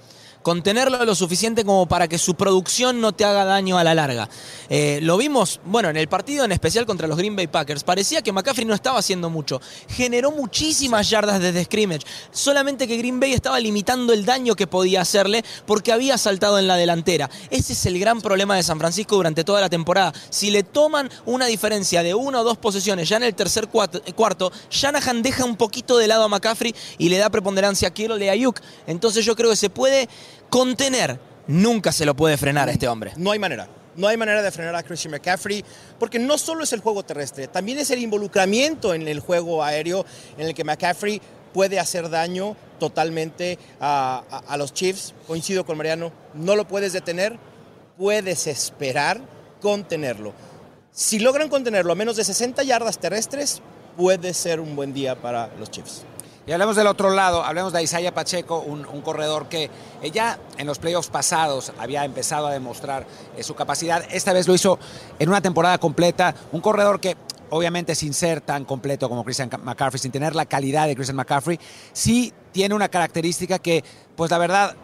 Contenerlo 0.46 1.04
lo 1.04 1.17
suficiente 1.17 1.65
como 1.65 1.86
para 1.86 2.06
que 2.06 2.19
su 2.19 2.36
producción 2.36 3.00
no 3.00 3.10
te 3.10 3.24
haga 3.24 3.44
daño 3.44 3.79
a 3.79 3.82
la 3.82 3.96
larga. 3.96 4.29
Eh, 4.69 5.00
lo 5.03 5.17
vimos, 5.17 5.58
bueno, 5.65 5.88
en 5.88 5.96
el 5.96 6.06
partido 6.06 6.44
en 6.44 6.53
especial 6.53 6.86
contra 6.86 7.08
los 7.08 7.19
Green 7.19 7.34
Bay 7.34 7.48
Packers. 7.48 7.82
Parecía 7.82 8.22
que 8.22 8.31
McCaffrey 8.31 8.65
no 8.65 8.72
estaba 8.72 9.00
haciendo 9.00 9.29
mucho. 9.29 9.60
Generó 9.88 10.31
muchísimas 10.31 11.10
yardas 11.10 11.41
desde 11.41 11.65
scrimmage. 11.65 12.06
Solamente 12.31 12.86
que 12.86 12.96
Green 12.96 13.19
Bay 13.19 13.32
estaba 13.32 13.58
limitando 13.58 14.12
el 14.12 14.24
daño 14.24 14.55
que 14.55 14.69
podía 14.69 15.00
hacerle 15.00 15.44
porque 15.67 15.91
había 15.91 16.17
saltado 16.17 16.60
en 16.60 16.69
la 16.69 16.76
delantera. 16.76 17.29
Ese 17.50 17.72
es 17.72 17.84
el 17.86 17.98
gran 17.98 18.20
problema 18.20 18.55
de 18.55 18.62
San 18.62 18.79
Francisco 18.79 19.17
durante 19.17 19.43
toda 19.43 19.60
la 19.60 19.69
temporada. 19.69 20.12
Si 20.31 20.53
le 20.53 20.62
toman 20.62 21.10
una 21.24 21.46
diferencia 21.46 22.05
de 22.05 22.15
una 22.15 22.43
o 22.43 22.44
dos 22.44 22.56
posesiones 22.56 23.08
ya 23.08 23.17
en 23.17 23.24
el 23.24 23.34
tercer 23.34 23.67
cuarto, 23.67 24.53
Shanahan 24.70 25.24
deja 25.24 25.44
un 25.44 25.56
poquito 25.56 25.98
de 25.98 26.06
lado 26.06 26.22
a 26.22 26.29
McCaffrey 26.29 26.72
y 26.98 27.08
le 27.08 27.19
da 27.19 27.31
preponderancia 27.31 27.88
a 27.88 27.91
Kiro 27.91 28.15
Ayuk. 28.15 28.60
Entonces 28.86 29.24
yo 29.24 29.34
creo 29.34 29.50
que 29.50 29.56
se 29.56 29.70
puede 29.70 30.08
contener. 30.50 31.19
Nunca 31.46 31.93
se 31.93 32.05
lo 32.05 32.17
puede 32.17 32.36
frenar 32.36 32.69
a 32.69 32.72
este 32.72 32.88
hombre. 32.88 33.12
No 33.17 33.31
hay 33.31 33.38
manera. 33.38 33.69
No 33.96 34.08
hay 34.08 34.17
manera 34.17 34.43
de 34.43 34.50
frenar 34.50 34.74
a 34.74 34.82
Christian 34.82 35.12
McCaffrey, 35.12 35.65
porque 35.98 36.19
no 36.19 36.36
solo 36.36 36.65
es 36.65 36.72
el 36.74 36.81
juego 36.81 37.03
terrestre, 37.03 37.48
también 37.48 37.79
es 37.79 37.91
el 37.91 38.00
involucramiento 38.00 38.93
en 38.93 39.08
el 39.08 39.20
juego 39.20 39.65
aéreo 39.65 40.05
en 40.36 40.46
el 40.46 40.55
que 40.55 40.65
McCaffrey 40.65 41.20
puede 41.55 41.81
hacer 41.81 42.10
daño 42.10 42.55
totalmente 42.79 43.58
a, 43.81 44.55
los 44.58 44.74
Chiefs. 44.74 45.15
Coincido 45.26 45.65
con 45.65 45.79
Mariano, 45.79 46.12
no 46.34 46.55
lo 46.55 46.69
puedes 46.69 46.93
detener, 46.93 47.38
puedes 47.96 48.46
esperar 48.46 49.22
contenerlo. 49.62 50.34
Si 50.91 51.19
logran 51.19 51.48
contenerlo 51.48 51.93
a 51.93 51.94
menos 51.94 52.17
de 52.17 52.24
60 52.24 52.62
yardas 52.62 52.98
terrestres, 52.98 53.62
puede 53.96 54.34
ser 54.34 54.60
un 54.60 54.76
buen 54.76 54.93
día 54.93 55.15
para 55.17 55.48
los 55.58 55.70
Chiefs. 55.70 56.05
Y 56.46 56.53
hablemos 56.53 56.76
del 56.76 56.86
otro 56.86 57.10
lado, 57.10 57.43
hablemos 57.43 57.72
de 57.72 57.82
Isaiah 57.82 58.15
Pacheco, 58.15 58.60
un, 58.60 58.86
un 58.86 59.00
corredor 59.00 59.48
que 59.48 59.69
eh, 60.00 60.10
ya 60.12 60.38
en 60.58 60.69
los 60.69 60.79
playoffs 60.79 61.08
pasados 61.08 61.72
había 61.76 62.05
empezado 62.05 62.46
a 62.46 62.53
demostrar 62.53 63.05
eh, 63.36 63.43
su 63.43 63.56
capacidad. 63.56 64.05
Esta 64.12 64.32
vez 64.32 64.46
lo 64.46 64.55
hizo 64.55 64.79
en 65.19 65.29
una 65.29 65.41
temporada 65.41 65.79
completa. 65.79 66.36
Un 66.53 66.60
corredor 66.60 67.00
que, 67.00 67.17
obviamente, 67.50 67.96
sin 67.96 68.15
ser 68.15 68.43
tan 68.43 68.65
completo 68.65 69.08
como 69.08 69.24
Christian 69.24 69.50
McCaffrey, 69.65 69.98
sin 69.98 70.12
tener 70.12 70.36
la 70.36 70.46
calidad 70.46 70.86
de 70.86 70.94
Christian 70.94 71.17
McCaffrey, 71.17 71.58
sí 71.93 72.32
tiene 72.53 72.76
una 72.76 72.88
característica 72.88 73.58
que, 73.58 73.82
pues 74.15 74.31
la 74.31 74.38
verdad, 74.38 74.76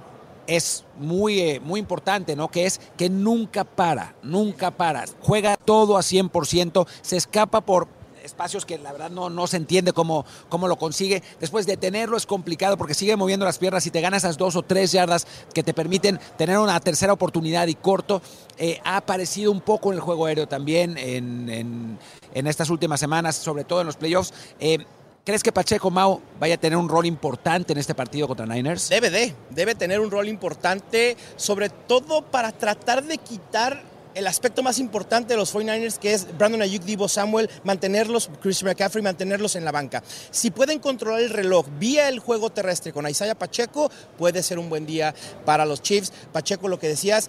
es 0.48 0.84
muy, 0.98 1.38
eh, 1.38 1.60
muy 1.60 1.78
importante, 1.78 2.34
¿no? 2.34 2.48
Que 2.48 2.66
es 2.66 2.80
que 2.96 3.08
nunca 3.08 3.62
para, 3.62 4.16
nunca 4.24 4.72
para. 4.72 5.04
Juega 5.20 5.56
todo 5.56 5.96
a 5.96 6.00
100%, 6.00 6.88
se 7.02 7.16
escapa 7.16 7.60
por 7.60 8.01
espacios 8.22 8.64
que 8.64 8.78
la 8.78 8.92
verdad 8.92 9.10
no, 9.10 9.30
no 9.30 9.46
se 9.46 9.56
entiende 9.56 9.92
cómo, 9.92 10.24
cómo 10.48 10.68
lo 10.68 10.76
consigue. 10.76 11.22
Después 11.40 11.66
de 11.66 11.76
tenerlo 11.76 12.16
es 12.16 12.26
complicado 12.26 12.76
porque 12.76 12.94
sigue 12.94 13.16
moviendo 13.16 13.44
las 13.44 13.58
piernas 13.58 13.86
y 13.86 13.90
te 13.90 14.00
gana 14.00 14.16
esas 14.16 14.38
dos 14.38 14.56
o 14.56 14.62
tres 14.62 14.92
yardas 14.92 15.26
que 15.54 15.62
te 15.62 15.74
permiten 15.74 16.20
tener 16.36 16.58
una 16.58 16.78
tercera 16.80 17.12
oportunidad 17.12 17.66
y 17.66 17.74
corto. 17.74 18.22
Eh, 18.58 18.80
ha 18.84 18.96
aparecido 18.96 19.50
un 19.50 19.60
poco 19.60 19.90
en 19.90 19.96
el 19.96 20.00
juego 20.00 20.26
aéreo 20.26 20.46
también 20.46 20.96
en, 20.98 21.48
en, 21.48 21.98
en 22.34 22.46
estas 22.46 22.70
últimas 22.70 23.00
semanas, 23.00 23.36
sobre 23.36 23.64
todo 23.64 23.80
en 23.80 23.86
los 23.86 23.96
playoffs. 23.96 24.32
Eh, 24.60 24.78
¿Crees 25.24 25.44
que 25.44 25.52
Pacheco 25.52 25.88
Mau 25.88 26.20
vaya 26.40 26.56
a 26.56 26.58
tener 26.58 26.76
un 26.76 26.88
rol 26.88 27.06
importante 27.06 27.72
en 27.72 27.78
este 27.78 27.94
partido 27.94 28.26
contra 28.26 28.44
Niners? 28.44 28.88
Debe 28.88 29.08
de, 29.08 29.32
debe 29.50 29.76
tener 29.76 30.00
un 30.00 30.10
rol 30.10 30.26
importante, 30.26 31.16
sobre 31.36 31.68
todo 31.68 32.22
para 32.22 32.50
tratar 32.50 33.04
de 33.04 33.18
quitar 33.18 33.91
el 34.14 34.26
aspecto 34.26 34.62
más 34.62 34.78
importante 34.78 35.34
de 35.34 35.36
los 35.36 35.54
49ers, 35.54 35.98
que 35.98 36.14
es 36.14 36.26
Brandon 36.36 36.62
Ayuk, 36.62 36.82
Divo 36.82 37.08
Samuel, 37.08 37.48
mantenerlos, 37.64 38.30
Chris 38.40 38.62
McCaffrey, 38.62 39.02
mantenerlos 39.02 39.56
en 39.56 39.64
la 39.64 39.72
banca. 39.72 40.02
Si 40.30 40.50
pueden 40.50 40.78
controlar 40.78 41.20
el 41.20 41.30
reloj 41.30 41.66
vía 41.78 42.08
el 42.08 42.18
juego 42.18 42.50
terrestre 42.50 42.92
con 42.92 43.08
Isaiah 43.08 43.34
Pacheco, 43.34 43.90
puede 44.18 44.42
ser 44.42 44.58
un 44.58 44.68
buen 44.68 44.86
día 44.86 45.14
para 45.44 45.64
los 45.64 45.82
Chiefs. 45.82 46.12
Pacheco, 46.32 46.68
lo 46.68 46.78
que 46.78 46.88
decías, 46.88 47.28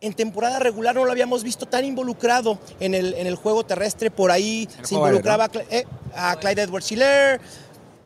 en 0.00 0.12
temporada 0.12 0.58
regular 0.58 0.94
no 0.94 1.04
lo 1.04 1.10
habíamos 1.10 1.42
visto 1.42 1.66
tan 1.66 1.84
involucrado 1.84 2.58
en 2.78 2.94
el, 2.94 3.14
en 3.14 3.26
el 3.26 3.36
juego 3.36 3.64
terrestre. 3.64 4.10
Por 4.10 4.30
ahí 4.30 4.68
se 4.82 4.94
involucraba 4.94 5.50
eh, 5.70 5.84
a 6.14 6.36
Clyde 6.36 6.62
Edwards 6.62 6.92
Hiller, 6.92 7.40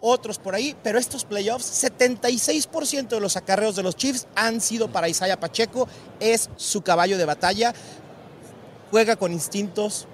otros 0.00 0.38
por 0.38 0.54
ahí, 0.54 0.76
pero 0.82 0.98
estos 0.98 1.24
playoffs, 1.24 1.84
76% 1.84 3.08
de 3.08 3.20
los 3.20 3.36
acarreos 3.36 3.76
de 3.76 3.82
los 3.82 3.96
Chiefs 3.96 4.26
han 4.34 4.60
sido 4.60 4.88
para 4.88 5.08
Isaiah 5.08 5.40
Pacheco, 5.40 5.88
es 6.20 6.50
su 6.56 6.82
caballo 6.82 7.18
de 7.18 7.24
batalla, 7.24 7.74
juega 8.90 9.16
con 9.16 9.32
instintos, 9.32 10.06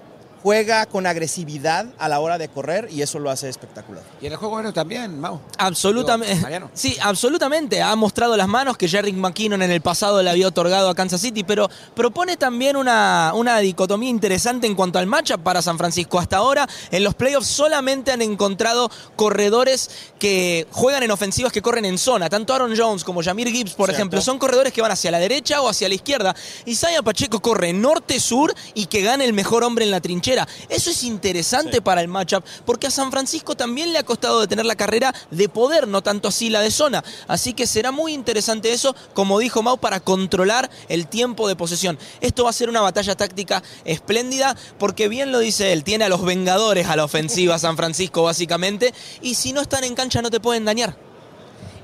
juega 0.45 0.85
con 0.85 1.07
agresividad 1.07 1.87
a 1.97 2.07
la 2.07 2.19
hora 2.19 2.37
de 2.37 2.49
correr 2.49 2.87
y 2.91 3.01
eso 3.01 3.17
lo 3.17 3.31
hace 3.31 3.49
espectacular. 3.49 4.03
Y 4.21 4.27
en 4.27 4.33
el 4.33 4.37
juego 4.37 4.57
aéreo 4.57 4.73
también, 4.73 5.19
Mau. 5.19 5.39
Absolutamente. 5.57 6.61
Sí, 6.75 6.95
absolutamente. 7.01 7.81
Ha 7.81 7.95
mostrado 7.95 8.37
las 8.37 8.47
manos 8.47 8.77
que 8.77 8.87
Jerry 8.87 9.11
McKinnon 9.11 9.63
en 9.63 9.71
el 9.71 9.81
pasado 9.81 10.21
le 10.21 10.29
había 10.29 10.47
otorgado 10.47 10.89
a 10.89 10.93
Kansas 10.93 11.21
City, 11.21 11.43
pero 11.43 11.67
propone 11.95 12.37
también 12.37 12.75
una, 12.75 13.31
una 13.33 13.57
dicotomía 13.57 14.07
interesante 14.07 14.67
en 14.67 14.75
cuanto 14.75 14.99
al 14.99 15.07
matchup 15.07 15.41
para 15.41 15.63
San 15.63 15.79
Francisco. 15.79 16.19
Hasta 16.19 16.37
ahora, 16.37 16.69
en 16.91 17.03
los 17.03 17.15
playoffs 17.15 17.47
solamente 17.47 18.11
han 18.11 18.21
encontrado 18.21 18.91
corredores 19.15 19.89
que 20.19 20.67
juegan 20.69 21.01
en 21.01 21.09
ofensivas 21.09 21.51
que 21.51 21.63
corren 21.63 21.85
en 21.85 21.97
zona. 21.97 22.29
Tanto 22.29 22.53
Aaron 22.53 22.77
Jones 22.77 23.03
como 23.03 23.23
Jamir 23.23 23.47
Gibbs, 23.47 23.73
por 23.73 23.87
Cierto. 23.87 23.93
ejemplo, 23.93 24.21
son 24.21 24.37
corredores 24.37 24.71
que 24.73 24.83
van 24.83 24.91
hacia 24.91 25.09
la 25.09 25.17
derecha 25.17 25.59
o 25.63 25.69
hacia 25.69 25.89
la 25.89 25.95
izquierda. 25.95 26.35
Isaiah 26.65 27.01
Pacheco 27.01 27.41
corre 27.41 27.73
norte-sur 27.73 28.53
y 28.75 28.85
que 28.85 29.01
gane 29.01 29.25
el 29.25 29.33
mejor 29.33 29.63
hombre 29.63 29.85
en 29.85 29.89
la 29.89 30.01
trinchera. 30.01 30.34
Eso 30.69 30.89
es 30.89 31.03
interesante 31.03 31.75
sí. 31.75 31.81
para 31.81 32.01
el 32.01 32.07
matchup, 32.07 32.43
porque 32.65 32.87
a 32.87 32.91
San 32.91 33.11
Francisco 33.11 33.55
también 33.55 33.93
le 33.93 33.99
ha 33.99 34.03
costado 34.03 34.41
detener 34.41 34.65
la 34.65 34.75
carrera 34.75 35.13
de 35.31 35.49
poder, 35.49 35.87
no 35.87 36.03
tanto 36.03 36.27
así 36.27 36.49
la 36.49 36.61
de 36.61 36.71
zona. 36.71 37.03
Así 37.27 37.53
que 37.53 37.67
será 37.67 37.91
muy 37.91 38.13
interesante 38.13 38.73
eso, 38.73 38.95
como 39.13 39.39
dijo 39.39 39.63
Mau, 39.63 39.77
para 39.77 39.99
controlar 39.99 40.69
el 40.89 41.07
tiempo 41.07 41.47
de 41.47 41.55
posesión. 41.55 41.97
Esto 42.21 42.43
va 42.43 42.49
a 42.49 42.53
ser 42.53 42.69
una 42.69 42.81
batalla 42.81 43.15
táctica 43.15 43.63
espléndida, 43.85 44.55
porque 44.77 45.07
bien 45.07 45.31
lo 45.31 45.39
dice 45.39 45.71
él, 45.71 45.83
tiene 45.83 46.05
a 46.05 46.09
los 46.09 46.23
Vengadores 46.25 46.87
a 46.87 46.95
la 46.95 47.05
ofensiva 47.05 47.57
San 47.59 47.77
Francisco 47.77 48.23
básicamente, 48.23 48.93
y 49.21 49.35
si 49.35 49.53
no 49.53 49.61
están 49.61 49.83
en 49.83 49.95
cancha 49.95 50.21
no 50.21 50.29
te 50.29 50.39
pueden 50.39 50.65
dañar. 50.65 50.97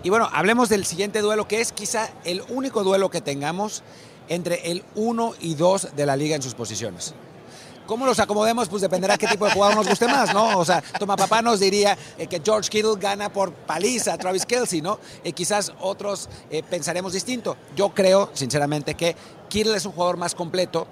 Y 0.03 0.09
bueno, 0.09 0.29
hablemos 0.33 0.69
del 0.69 0.85
siguiente 0.85 1.21
duelo, 1.21 1.47
que 1.47 1.61
es 1.61 1.71
quizá 1.71 2.09
el 2.23 2.41
único 2.49 2.83
duelo 2.83 3.09
que 3.09 3.21
tengamos 3.21 3.83
entre 4.29 4.71
el 4.71 4.83
1 4.95 5.35
y 5.41 5.53
2 5.53 5.95
de 5.95 6.05
la 6.05 6.15
liga 6.15 6.35
en 6.35 6.41
sus 6.41 6.55
posiciones. 6.55 7.13
¿Cómo 7.85 8.05
los 8.05 8.19
acomodemos? 8.19 8.69
Pues 8.69 8.81
dependerá 8.81 9.17
qué 9.17 9.27
tipo 9.27 9.45
de 9.45 9.51
jugador 9.51 9.75
nos 9.75 9.87
guste 9.87 10.07
más, 10.07 10.33
¿no? 10.33 10.57
O 10.57 10.65
sea, 10.65 10.81
Toma 10.81 11.15
Papá 11.15 11.41
nos 11.41 11.59
diría 11.59 11.97
eh, 12.17 12.27
que 12.27 12.41
George 12.43 12.69
Kittle 12.69 12.95
gana 12.99 13.31
por 13.31 13.51
paliza 13.51 14.13
a 14.13 14.17
Travis 14.17 14.45
Kelsey, 14.45 14.81
¿no? 14.81 14.99
Eh, 15.23 15.33
quizás 15.33 15.73
otros 15.79 16.29
eh, 16.49 16.63
pensaremos 16.63 17.13
distinto. 17.13 17.57
Yo 17.75 17.89
creo, 17.89 18.29
sinceramente, 18.33 18.95
que 18.95 19.15
Kittle 19.49 19.75
es 19.75 19.85
un 19.85 19.91
jugador 19.91 20.17
más 20.17 20.35
completo, 20.35 20.87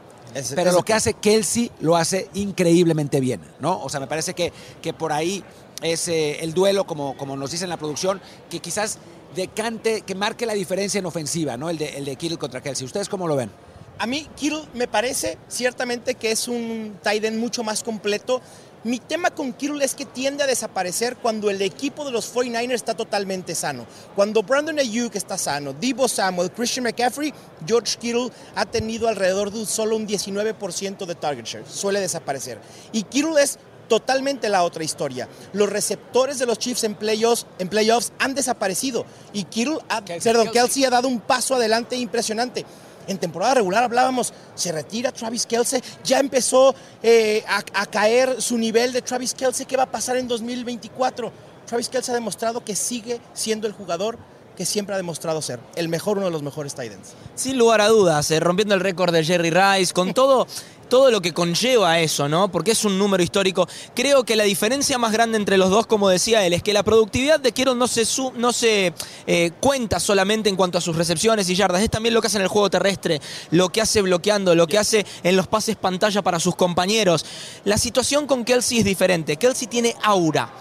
pero 0.56 0.72
lo 0.72 0.84
que 0.84 0.94
hace 0.94 1.14
Kelsey 1.14 1.72
lo 1.80 1.96
hace 1.96 2.30
increíblemente 2.34 3.20
bien, 3.20 3.42
¿no? 3.60 3.82
O 3.82 3.90
sea, 3.90 4.00
me 4.00 4.08
parece 4.08 4.34
que, 4.34 4.54
que 4.82 4.94
por 4.94 5.12
ahí 5.12 5.44
es 5.82 6.08
eh, 6.08 6.44
el 6.44 6.54
duelo, 6.54 6.86
como, 6.86 7.18
como 7.18 7.36
nos 7.36 7.52
dice 7.52 7.64
en 7.64 7.70
la 7.70 7.78
producción, 7.78 8.22
que 8.50 8.60
quizás 8.60 9.00
decante, 9.36 10.02
que 10.02 10.16
marque 10.16 10.46
la 10.46 10.54
diferencia 10.54 11.00
en 11.00 11.06
ofensiva, 11.06 11.58
¿no? 11.58 11.70
El 11.70 11.78
de, 11.78 11.98
el 11.98 12.06
de 12.06 12.16
Kittle 12.16 12.38
contra 12.38 12.62
Kelsey. 12.62 12.86
¿Ustedes 12.86 13.10
cómo 13.10 13.28
lo 13.28 13.36
ven? 13.36 13.52
A 14.00 14.08
mí, 14.08 14.26
Kittle 14.38 14.62
me 14.74 14.88
parece 14.88 15.38
ciertamente 15.50 16.16
que 16.16 16.32
es 16.32 16.48
un 16.48 16.98
tight 17.04 17.26
end 17.26 17.38
mucho 17.38 17.66
más 17.66 17.84
completo. 17.84 18.42
Mi 18.86 18.98
tema 18.98 19.30
con 19.30 19.52
Kittle 19.52 19.84
es 19.84 19.94
que 19.94 20.06
tiende 20.06 20.42
a 20.42 20.48
desaparecer 20.48 21.18
cuando 21.18 21.50
el 21.50 21.62
equipo 21.62 22.06
de 22.06 22.12
los 22.12 22.34
49ers 22.34 22.76
está 22.76 22.96
totalmente 22.96 23.56
sano. 23.56 23.86
Cuando 24.16 24.42
Brandon 24.42 24.80
Ayuk 24.80 25.16
está 25.16 25.38
sano, 25.38 25.74
Debo 25.74 26.08
Samuel, 26.08 26.50
Christian 26.50 26.86
McCaffrey, 26.86 27.34
George 27.68 27.98
Kittle 28.00 28.32
ha 28.56 28.66
tenido 28.66 29.10
alrededor 29.10 29.52
de 29.52 29.66
solo 29.66 29.98
un 29.98 30.08
19% 30.08 31.06
de 31.06 31.16
target 31.16 31.44
share. 31.44 31.66
Suele 31.68 32.00
desaparecer. 32.00 32.58
Y 32.94 33.04
Kittle 33.04 33.44
es 33.44 33.60
totalmente 33.90 34.48
la 34.48 34.64
otra 34.64 34.86
historia. 34.86 35.28
Los 35.52 35.68
receptores 35.68 36.40
de 36.40 36.46
los 36.46 36.58
Chiefs 36.58 36.86
en 36.86 36.96
playoffs, 36.96 37.48
en 37.58 37.68
playoffs 37.68 38.14
han 38.18 38.34
desaparecido 38.34 39.06
y 39.34 39.44
Kittle, 39.44 39.80
ha, 39.90 40.06
Kelsey, 40.06 40.32
perdón, 40.32 40.46
Kelsey. 40.54 40.62
Kelsey 40.62 40.86
ha 40.86 40.90
dado 40.90 41.10
un 41.10 41.20
paso 41.20 41.56
adelante 41.56 41.98
impresionante 41.98 42.66
en 43.08 43.18
temporada 43.18 43.56
regular 43.56 43.84
hablábamos, 43.84 44.34
se 44.56 44.72
retira 44.72 45.12
Travis 45.12 45.46
Kelsey, 45.46 45.82
ya 46.04 46.20
empezó 46.20 46.76
eh, 47.02 47.44
a, 47.48 47.64
a, 47.82 47.86
caer 47.86 48.42
su 48.42 48.58
nivel 48.58 48.94
de 48.94 49.02
Travis 49.02 49.34
Kelsey, 49.34 49.66
¿qué 49.66 49.78
va 49.78 49.84
a 49.84 49.92
pasar 49.92 50.18
en 50.18 50.28
2024? 50.28 51.32
Travis 51.66 51.90
Kelsey 51.90 52.12
ha 52.12 52.16
demostrado 52.16 52.64
que 52.64 52.76
sigue 52.76 53.20
siendo 53.34 53.68
el 53.68 53.74
jugador 53.74 54.18
que 54.60 54.66
siempre 54.66 54.94
ha 54.94 54.98
demostrado 54.98 55.42
ser 55.42 55.62
el 55.78 55.88
mejor, 55.88 56.18
uno 56.18 56.26
de 56.26 56.34
los 56.34 56.44
mejores 56.44 56.76
tight 56.76 56.92
ends. 56.92 57.14
Sin 57.34 57.58
lugar 57.58 57.80
a 57.80 57.88
dudas, 57.88 58.30
eh, 58.30 58.42
rompiendo 58.42 58.76
el 58.76 58.82
récord 58.82 59.14
de 59.14 59.24
Jerry 59.24 59.52
Rice, 59.52 59.94
con 59.94 60.14
todo 60.16 60.48
todo 60.90 61.12
lo 61.12 61.22
que 61.22 61.34
conlleva 61.34 62.00
eso, 62.00 62.28
¿no? 62.28 62.52
Porque 62.52 62.72
es 62.72 62.84
un 62.84 62.98
número 62.98 63.24
histórico. 63.24 63.68
Creo 63.96 64.26
que 64.26 64.36
la 64.36 64.44
diferencia 64.44 64.98
más 64.98 65.12
grande 65.12 65.38
entre 65.38 65.58
los 65.58 65.70
dos, 65.70 65.88
como 65.88 66.10
decía 66.10 66.46
él, 66.46 66.54
es 66.54 66.64
que 66.64 66.74
la 66.74 66.84
productividad 66.84 67.40
de 67.40 67.52
Kittle 67.52 67.76
no 67.76 67.88
se, 67.88 68.06
su, 68.06 68.34
no 68.36 68.52
se 68.52 68.94
eh, 69.28 69.52
cuenta 69.62 70.00
solamente 70.00 70.50
en 70.50 70.56
cuanto 70.56 70.78
a 70.78 70.82
sus 70.82 70.96
recepciones 70.96 71.50
y 71.50 71.56
yardas, 71.56 71.82
es 71.82 71.90
también 71.90 72.14
lo 72.14 72.22
que 72.22 72.28
hace 72.28 72.38
en 72.38 72.44
el 72.44 72.50
juego 72.50 72.70
terrestre, 72.70 73.22
lo 73.52 73.70
que 73.70 73.82
hace 73.82 74.02
bloqueando, 74.02 74.56
lo 74.56 74.68
que 74.68 74.78
hace 74.78 75.06
en 75.24 75.36
los 75.36 75.48
pases 75.48 75.76
pantalla 75.76 76.22
para 76.22 76.40
sus 76.40 76.56
compañeros. 76.56 77.26
La 77.64 77.78
situación 77.78 78.28
con 78.28 78.44
Kelsey 78.44 78.80
es 78.80 78.86
diferente. 78.86 79.38
Kelsey 79.38 79.68
tiene 79.68 79.96
aura. 80.02 80.52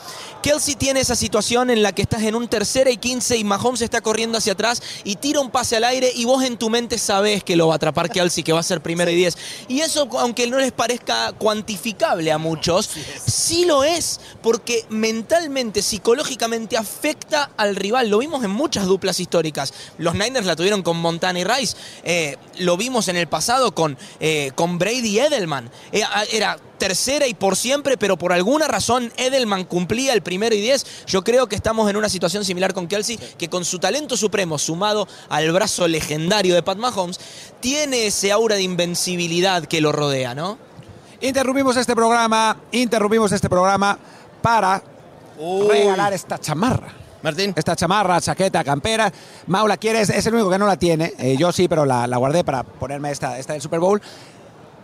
Kelsey 0.42 0.76
tiene 0.76 1.00
esa 1.00 1.16
situación 1.16 1.70
en 1.70 1.82
la 1.82 1.92
que 1.92 2.02
estás 2.02 2.22
en 2.22 2.34
un 2.34 2.48
tercera 2.48 2.90
y 2.90 2.96
15 2.96 3.36
y 3.36 3.44
Mahomes 3.44 3.82
está 3.82 4.00
corriendo 4.00 4.38
hacia 4.38 4.52
atrás 4.52 4.82
y 5.04 5.16
tira 5.16 5.40
un 5.40 5.50
pase 5.50 5.76
al 5.76 5.84
aire 5.84 6.12
y 6.14 6.24
vos 6.24 6.44
en 6.44 6.56
tu 6.56 6.70
mente 6.70 6.98
sabés 6.98 7.42
que 7.42 7.56
lo 7.56 7.68
va 7.68 7.74
a 7.74 7.76
atrapar 7.76 8.10
Kelsey, 8.10 8.44
que 8.44 8.52
va 8.52 8.60
a 8.60 8.62
ser 8.62 8.80
primero 8.80 9.10
y 9.10 9.16
10. 9.16 9.36
Y 9.68 9.80
eso, 9.80 10.08
aunque 10.18 10.46
no 10.46 10.58
les 10.58 10.72
parezca 10.72 11.32
cuantificable 11.32 12.30
a 12.32 12.38
muchos, 12.38 12.88
sí 13.26 13.64
lo 13.64 13.84
es, 13.84 14.20
porque 14.42 14.84
mentalmente, 14.88 15.82
psicológicamente 15.82 16.76
afecta 16.76 17.50
al 17.56 17.76
rival. 17.76 18.08
Lo 18.08 18.18
vimos 18.18 18.44
en 18.44 18.50
muchas 18.50 18.86
duplas 18.86 19.20
históricas. 19.20 19.74
Los 19.98 20.14
Niners 20.14 20.46
la 20.46 20.56
tuvieron 20.56 20.82
con 20.82 20.96
Montana 20.98 21.38
y 21.40 21.44
Rice. 21.44 21.76
Eh, 22.04 22.36
lo 22.58 22.76
vimos 22.76 23.08
en 23.08 23.16
el 23.16 23.26
pasado 23.26 23.74
con, 23.74 23.98
eh, 24.20 24.52
con 24.54 24.78
Brady 24.78 25.08
y 25.08 25.18
Edelman. 25.18 25.70
Eh, 25.92 26.02
era 26.32 26.58
tercera 26.78 27.26
y 27.26 27.34
por 27.34 27.56
siempre, 27.56 27.96
pero 27.96 28.16
por 28.16 28.32
alguna 28.32 28.68
razón 28.68 29.12
Edelman 29.16 29.64
cumplía 29.64 30.12
el 30.12 30.22
primero 30.22 30.54
y 30.54 30.60
diez. 30.60 30.86
Yo 31.06 31.22
creo 31.24 31.48
que 31.48 31.56
estamos 31.56 31.90
en 31.90 31.96
una 31.96 32.08
situación 32.08 32.44
similar 32.44 32.72
con 32.72 32.88
Kelsey, 32.88 33.18
que 33.36 33.48
con 33.48 33.64
su 33.64 33.78
talento 33.78 34.16
supremo, 34.16 34.58
sumado 34.58 35.08
al 35.28 35.50
brazo 35.52 35.88
legendario 35.88 36.54
de 36.54 36.62
Pat 36.62 36.78
Mahomes, 36.78 37.20
tiene 37.60 38.06
ese 38.06 38.32
aura 38.32 38.56
de 38.56 38.62
invencibilidad 38.62 39.64
que 39.66 39.80
lo 39.80 39.92
rodea, 39.92 40.34
¿no? 40.34 40.58
Interrumpimos 41.20 41.76
este 41.76 41.94
programa, 41.96 42.56
interrumpimos 42.70 43.32
este 43.32 43.48
programa 43.48 43.98
para 44.40 44.82
Uy. 45.38 45.68
regalar 45.68 46.12
esta 46.12 46.38
chamarra. 46.38 46.94
Martín. 47.22 47.52
Esta 47.56 47.74
chamarra, 47.74 48.20
chaqueta, 48.20 48.62
campera. 48.62 49.12
Mau 49.48 49.66
la 49.66 49.76
quiere, 49.76 50.00
es, 50.00 50.10
es 50.10 50.24
el 50.26 50.34
único 50.34 50.50
que 50.50 50.58
no 50.58 50.66
la 50.68 50.76
tiene. 50.76 51.14
Eh, 51.18 51.36
yo 51.36 51.50
sí, 51.50 51.66
pero 51.66 51.84
la, 51.84 52.06
la, 52.06 52.16
guardé 52.16 52.44
para 52.44 52.62
ponerme 52.62 53.10
esta, 53.10 53.38
esta 53.38 53.54
del 53.54 53.62
Super 53.62 53.80
Bowl. 53.80 54.00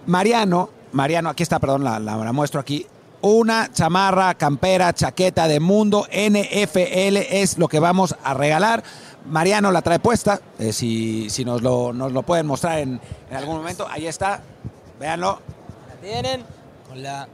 Mariano 0.06 0.70
Mariano, 0.94 1.28
aquí 1.28 1.42
está, 1.42 1.58
perdón, 1.58 1.82
la, 1.82 1.98
la, 1.98 2.32
muestro 2.32 2.60
aquí. 2.60 2.86
Una 3.20 3.72
chamarra, 3.72 4.34
campera, 4.34 4.92
chaqueta 4.92 5.48
de 5.48 5.58
mundo 5.58 6.06
NFL 6.08 7.16
es 7.30 7.58
lo 7.58 7.66
que 7.66 7.80
vamos 7.80 8.14
a 8.22 8.32
regalar. 8.32 8.84
Mariano 9.26 9.72
la 9.72 9.82
trae 9.82 9.98
puesta, 9.98 10.40
eh, 10.58 10.72
si, 10.72 11.28
si 11.30 11.44
nos, 11.44 11.62
lo, 11.62 11.92
nos, 11.92 12.12
lo, 12.12 12.22
pueden 12.22 12.46
mostrar 12.46 12.78
en, 12.78 13.00
en, 13.30 13.36
algún 13.36 13.56
momento. 13.56 13.88
Ahí 13.90 14.06
está, 14.06 14.40
véanlo. 15.00 15.40
La 15.88 15.94
tienen 15.96 16.44
con 16.88 17.02
la... 17.02 17.26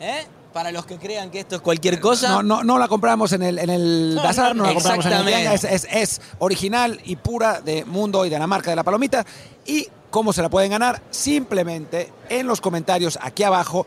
¿Eh? 0.00 0.26
Para 0.56 0.72
los 0.72 0.86
que 0.86 0.96
crean 0.96 1.30
que 1.30 1.40
esto 1.40 1.56
es 1.56 1.60
cualquier 1.60 2.00
cosa. 2.00 2.30
No, 2.30 2.42
no, 2.42 2.64
no 2.64 2.78
la 2.78 2.88
compramos 2.88 3.30
en 3.32 3.42
el, 3.42 3.58
en 3.58 3.68
el 3.68 4.14
No, 4.14 4.22
bazar, 4.22 4.56
no, 4.56 4.64
la 4.64 4.72
compramos 4.72 5.04
en 5.04 5.12
el 5.12 5.28
es, 5.28 5.64
es- 5.64 5.86
es 5.92 6.20
original 6.38 6.98
y 7.04 7.16
pura 7.16 7.60
de 7.60 7.84
Mundo 7.84 8.24
y 8.24 8.30
de 8.30 8.38
la 8.38 8.46
marca 8.46 8.70
de 8.70 8.76
la 8.76 8.82
palomita. 8.82 9.26
¿Y 9.66 9.86
cómo 10.10 10.32
se 10.32 10.40
la 10.40 10.48
pueden 10.48 10.70
ganar? 10.70 11.02
Simplemente 11.10 12.10
en 12.30 12.46
los 12.46 12.62
comentarios 12.62 13.18
aquí 13.20 13.42
abajo 13.42 13.86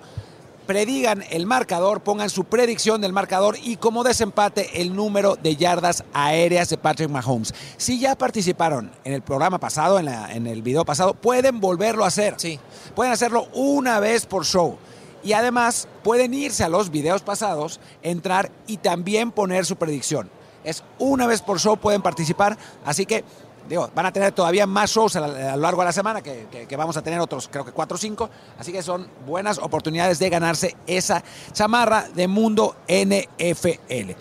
predigan 0.68 1.24
el 1.32 1.48
marcador, 1.48 2.02
pongan 2.02 2.30
su 2.30 2.44
predicción 2.44 3.02
del 3.02 3.14
marcador 3.14 3.58
y 3.64 3.78
como 3.78 4.04
desempate 4.04 4.80
el 4.80 4.96
número 4.96 5.36
de 5.38 5.56
yardas 5.56 6.04
aéreas 6.14 6.70
de 6.70 6.78
Patrick 6.78 7.10
Mahomes. 7.10 7.56
Si 7.78 8.00
ya 8.00 8.16
participaron 8.16 8.92
en 9.04 9.14
el 9.14 9.24
programa 9.24 9.58
pasado, 9.60 9.98
en, 9.98 10.06
la- 10.06 10.32
en 10.32 10.46
el 10.46 10.62
video 10.62 10.86
pasado, 10.86 11.16
pueden 11.16 11.60
volverlo 11.60 12.04
a 12.06 12.10
hacer. 12.10 12.36
Sí. 12.38 12.60
Pueden 12.94 13.12
hacerlo 13.12 13.48
una 13.56 14.00
vez 14.00 14.28
por 14.28 14.46
show. 14.46 14.78
Y 15.24 15.34
además 15.34 15.88
pueden 16.04 16.34
irse 16.34 16.64
a 16.64 16.70
los 16.70 16.90
videos 16.90 17.22
pasados, 17.22 17.80
entrar 18.02 18.52
y 18.68 18.78
también 18.78 19.32
poner 19.32 19.66
su 19.66 19.76
predicción. 19.76 20.30
Es 20.64 20.84
una 20.98 21.28
vez 21.28 21.42
por 21.42 21.60
show 21.60 21.78
pueden 21.78 22.02
participar, 22.02 22.58
así 22.86 23.06
que 23.06 23.24
digo, 23.68 23.90
van 23.94 24.08
a 24.08 24.12
tener 24.12 24.32
todavía 24.32 24.66
más 24.66 24.90
shows 24.90 25.16
a, 25.16 25.28
lo 25.28 25.58
largo 25.62 25.82
de 25.82 25.86
la 25.86 25.92
semana, 25.92 26.22
que, 26.22 26.48
que- 26.52 26.66
que 26.66 26.76
vamos 26.76 26.98
a 26.98 27.02
tener 27.04 27.20
otros, 27.20 27.48
creo 27.52 27.64
que 27.64 27.72
cuatro 27.72 27.96
o 27.96 27.98
cinco, 28.00 28.30
así 28.58 28.72
que 28.72 28.82
son 28.82 29.08
buenas 29.28 29.60
oportunidades 29.60 30.18
de 30.18 30.30
ganarse 30.30 30.76
esa 30.88 31.24
chamarra 31.54 32.08
de 32.16 32.28
Mundo 32.28 32.76
NFL. 32.88 34.12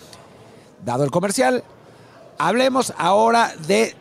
Dado 0.84 1.04
el 1.04 1.10
comercial, 1.10 1.64
hablemos 2.38 2.92
ahora 2.98 3.54
de 3.66 3.94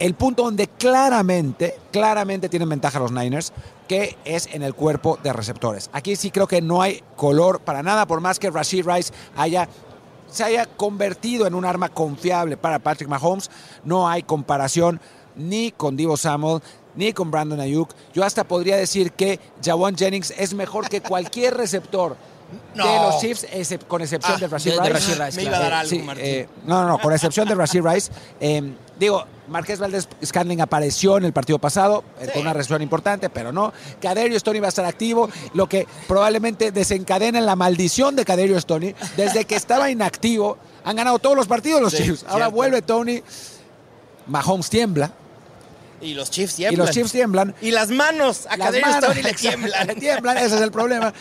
el 0.00 0.14
punto 0.14 0.44
donde 0.44 0.66
claramente, 0.66 1.78
claramente 1.92 2.48
tienen 2.48 2.70
ventaja 2.70 2.98
los 2.98 3.12
Niners, 3.12 3.52
que 3.86 4.16
es 4.24 4.48
en 4.52 4.62
el 4.62 4.74
cuerpo 4.74 5.18
de 5.22 5.32
receptores. 5.32 5.90
Aquí 5.92 6.16
sí 6.16 6.30
creo 6.30 6.48
que 6.48 6.62
no 6.62 6.80
hay 6.80 7.04
color 7.16 7.60
para 7.60 7.82
nada, 7.82 8.06
por 8.06 8.20
más 8.20 8.38
que 8.38 8.50
Rashid 8.50 8.86
Rice 8.88 9.12
haya, 9.36 9.68
se 10.28 10.42
haya 10.42 10.64
convertido 10.64 11.46
en 11.46 11.54
un 11.54 11.66
arma 11.66 11.90
confiable 11.90 12.56
para 12.56 12.78
Patrick 12.78 13.10
Mahomes, 13.10 13.50
no 13.84 14.08
hay 14.08 14.22
comparación 14.22 15.00
ni 15.36 15.70
con 15.70 15.96
Divo 15.96 16.16
Samuel, 16.16 16.62
ni 16.94 17.12
con 17.12 17.30
Brandon 17.30 17.60
Ayuk. 17.60 17.90
Yo 18.14 18.24
hasta 18.24 18.44
podría 18.44 18.76
decir 18.76 19.12
que 19.12 19.38
Jawan 19.62 19.96
Jennings 19.96 20.32
es 20.38 20.54
mejor 20.54 20.88
que 20.88 21.02
cualquier 21.02 21.56
receptor 21.56 22.16
de 22.50 22.82
No. 22.82 23.02
los 23.10 23.20
Chiefs, 23.20 23.46
excep- 23.52 23.86
con 23.86 24.02
excepción 24.02 24.34
Ah, 24.36 24.38
de 24.40 24.48
Rashid 24.48 24.70
de- 24.72 24.76
de 24.76 24.82
Rice. 24.82 24.92
Rashid 25.14 25.22
Rice, 25.24 25.36
Me 25.36 25.42
iba 25.44 25.56
a 25.56 25.60
dar 25.60 25.72
algo, 25.72 25.90
sí, 25.90 25.98
Martín. 26.00 26.24
eh, 26.26 26.48
no, 26.66 26.82
no, 26.82 26.88
no, 26.88 26.98
con 26.98 27.12
excepción 27.12 27.48
de 27.48 27.54
Rashid 27.54 27.82
Rice. 27.82 28.12
Eh, 28.40 28.72
digo, 28.98 29.24
Marqués 29.48 29.80
Valdés 29.80 30.08
Scanling 30.24 30.60
apareció 30.60 31.16
en 31.16 31.24
el 31.24 31.32
partido 31.32 31.58
pasado 31.58 32.04
eh, 32.20 32.26
Sí. 32.26 32.30
con 32.32 32.42
una 32.42 32.52
reacción 32.52 32.80
importante, 32.82 33.28
pero 33.30 33.50
no. 33.52 33.72
Caderio 34.00 34.38
Stoney 34.38 34.60
va 34.60 34.66
a 34.66 34.68
estar 34.68 34.84
activo, 34.84 35.28
lo 35.54 35.68
que 35.68 35.86
probablemente 36.06 36.70
desencadena 36.70 37.40
la 37.40 37.56
maldición 37.56 38.14
de 38.14 38.24
Caderio 38.24 38.60
Stoney. 38.60 38.94
Desde 39.16 39.44
que 39.44 39.56
estaba 39.56 39.90
inactivo, 39.90 40.56
han 40.84 40.96
ganado 40.96 41.18
todos 41.18 41.34
los 41.36 41.46
partidos 41.48 41.80
los 41.82 41.92
Sí, 41.92 42.04
Chiefs. 42.04 42.22
Ahora 42.24 42.44
cierto. 42.46 42.50
vuelve 42.52 42.82
Tony. 42.82 43.22
Mahomes 44.26 44.70
tiembla 44.70 45.10
Y 46.00 46.14
los 46.14 46.30
Chiefs 46.30 46.54
y 46.54 46.56
tiemblan. 46.58 46.86
los 46.86 46.94
Chiefs 46.94 47.12
tiemblan. 47.12 47.54
Y 47.60 47.72
las 47.72 47.88
manos 47.90 48.46
a 48.46 48.56
Las 48.56 48.68
Kaderi 48.68 48.84
manos, 48.84 49.04
Stoney 49.04 49.22
le 49.22 49.34
tiemblan. 49.34 49.86
le 49.86 49.94
tiemblan, 49.96 50.36
ese 50.38 50.54
es 50.56 50.60
el 50.62 50.70
problema. 50.70 51.12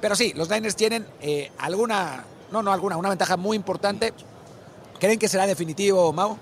Pero 0.00 0.16
sí, 0.16 0.32
los 0.34 0.48
Niners 0.48 0.76
tienen 0.76 1.06
eh, 1.20 1.50
alguna, 1.58 2.24
no, 2.50 2.62
no 2.62 2.72
alguna, 2.72 2.96
una 2.96 3.08
ventaja 3.08 3.36
muy 3.36 3.56
importante. 3.56 4.12
¿Creen 4.98 5.18
que 5.18 5.28
será 5.28 5.46
definitivo, 5.46 6.12
Mau? 6.12 6.38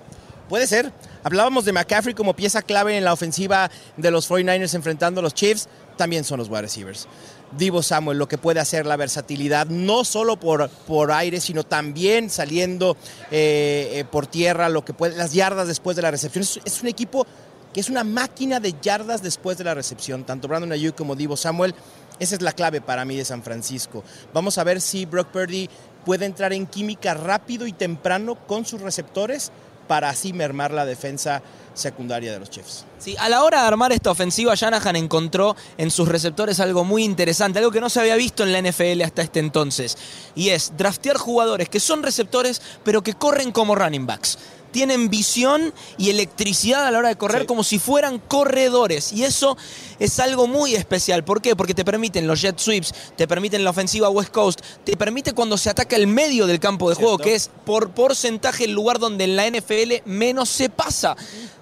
Puede 0.49 0.65
ser. 0.65 0.91
Hablábamos 1.23 1.65
de 1.65 1.73
McCaffrey 1.73 2.15
como 2.15 2.35
pieza 2.35 2.61
clave 2.61 2.97
en 2.97 3.03
la 3.03 3.13
ofensiva 3.13 3.69
de 3.97 4.09
los 4.09 4.29
49ers 4.29 4.73
enfrentando 4.73 5.19
a 5.19 5.23
los 5.23 5.33
Chiefs. 5.33 5.67
También 5.95 6.23
son 6.23 6.39
los 6.39 6.49
wide 6.49 6.63
receivers. 6.63 7.07
Divo 7.51 7.83
Samuel, 7.83 8.17
lo 8.17 8.27
que 8.27 8.37
puede 8.37 8.59
hacer 8.59 8.85
la 8.85 8.95
versatilidad, 8.95 9.67
no 9.67 10.05
solo 10.05 10.39
por, 10.39 10.69
por 10.69 11.11
aire, 11.11 11.39
sino 11.39 11.63
también 11.63 12.29
saliendo 12.29 12.95
eh, 13.31 13.91
eh, 13.93 14.05
por 14.09 14.27
tierra, 14.27 14.69
lo 14.69 14.85
que 14.85 14.93
puede, 14.93 15.17
las 15.17 15.33
yardas 15.33 15.67
después 15.67 15.95
de 15.95 16.03
la 16.03 16.11
recepción. 16.11 16.43
Es, 16.43 16.59
es 16.63 16.81
un 16.81 16.87
equipo 16.87 17.27
que 17.73 17.79
es 17.79 17.89
una 17.89 18.03
máquina 18.03 18.59
de 18.59 18.73
yardas 18.81 19.21
después 19.21 19.57
de 19.57 19.63
la 19.63 19.73
recepción. 19.73 20.23
Tanto 20.23 20.47
Brandon 20.47 20.71
Ayuk 20.71 20.95
como 20.95 21.15
Divo 21.15 21.37
Samuel. 21.37 21.75
Esa 22.19 22.35
es 22.35 22.41
la 22.41 22.53
clave 22.53 22.81
para 22.81 23.05
mí 23.05 23.15
de 23.15 23.25
San 23.25 23.43
Francisco. 23.43 24.03
Vamos 24.33 24.57
a 24.57 24.63
ver 24.63 24.81
si 24.81 25.05
Brock 25.05 25.29
Purdy 25.29 25.69
puede 26.05 26.25
entrar 26.25 26.53
en 26.53 26.67
química 26.67 27.13
rápido 27.13 27.67
y 27.67 27.73
temprano 27.73 28.35
con 28.35 28.65
sus 28.65 28.81
receptores 28.81 29.51
para 29.87 30.09
así 30.09 30.33
mermar 30.33 30.71
la 30.71 30.85
defensa 30.85 31.41
secundaria 31.73 32.31
de 32.31 32.39
los 32.39 32.49
Chiefs. 32.49 32.85
Sí, 32.99 33.15
a 33.17 33.27
la 33.27 33.43
hora 33.43 33.61
de 33.61 33.67
armar 33.67 33.91
esta 33.91 34.11
ofensiva, 34.11 34.53
Shanahan 34.53 34.95
encontró 34.95 35.55
en 35.77 35.89
sus 35.89 36.07
receptores 36.07 36.59
algo 36.59 36.83
muy 36.83 37.03
interesante, 37.03 37.57
algo 37.57 37.71
que 37.71 37.81
no 37.81 37.89
se 37.89 37.99
había 37.99 38.15
visto 38.15 38.43
en 38.43 38.51
la 38.51 38.61
NFL 38.61 39.01
hasta 39.01 39.23
este 39.23 39.39
entonces. 39.39 39.97
Y 40.35 40.49
es 40.49 40.73
draftear 40.77 41.17
jugadores 41.17 41.69
que 41.69 41.79
son 41.79 42.03
receptores, 42.03 42.61
pero 42.83 43.01
que 43.01 43.15
corren 43.15 43.51
como 43.51 43.73
running 43.73 44.05
backs. 44.05 44.37
Tienen 44.71 45.09
visión 45.09 45.73
y 45.97 46.09
electricidad 46.09 46.85
a 46.85 46.91
la 46.91 46.99
hora 46.99 47.09
de 47.09 47.15
correr 47.15 47.41
Sí. 47.41 47.47
como 47.47 47.63
si 47.63 47.79
fueran 47.79 48.19
corredores. 48.19 49.11
Y 49.13 49.23
eso 49.23 49.57
es 49.99 50.19
algo 50.19 50.47
muy 50.47 50.75
especial. 50.75 51.23
¿Por 51.23 51.41
qué? 51.41 51.55
Porque 51.55 51.73
te 51.73 51.83
permiten 51.85 52.27
los 52.27 52.41
jet 52.41 52.59
sweeps, 52.59 52.93
te 53.15 53.27
permiten 53.27 53.63
la 53.63 53.69
ofensiva 53.71 54.09
West 54.09 54.31
Coast, 54.31 54.61
te 54.83 54.95
permite 54.95 55.33
cuando 55.33 55.57
se 55.57 55.69
ataca 55.69 55.95
el 55.95 56.07
medio 56.07 56.47
del 56.47 56.59
campo 56.59 56.89
de 56.89 56.95
juego, 56.95 57.17
que 57.17 57.35
es 57.35 57.49
por 57.65 57.91
porcentaje 57.91 58.65
el 58.65 58.71
lugar 58.71 58.99
donde 58.99 59.23
en 59.23 59.35
la 59.35 59.47
NFL 59.47 60.01
menos 60.05 60.49
se 60.49 60.69
pasa. 60.69 61.15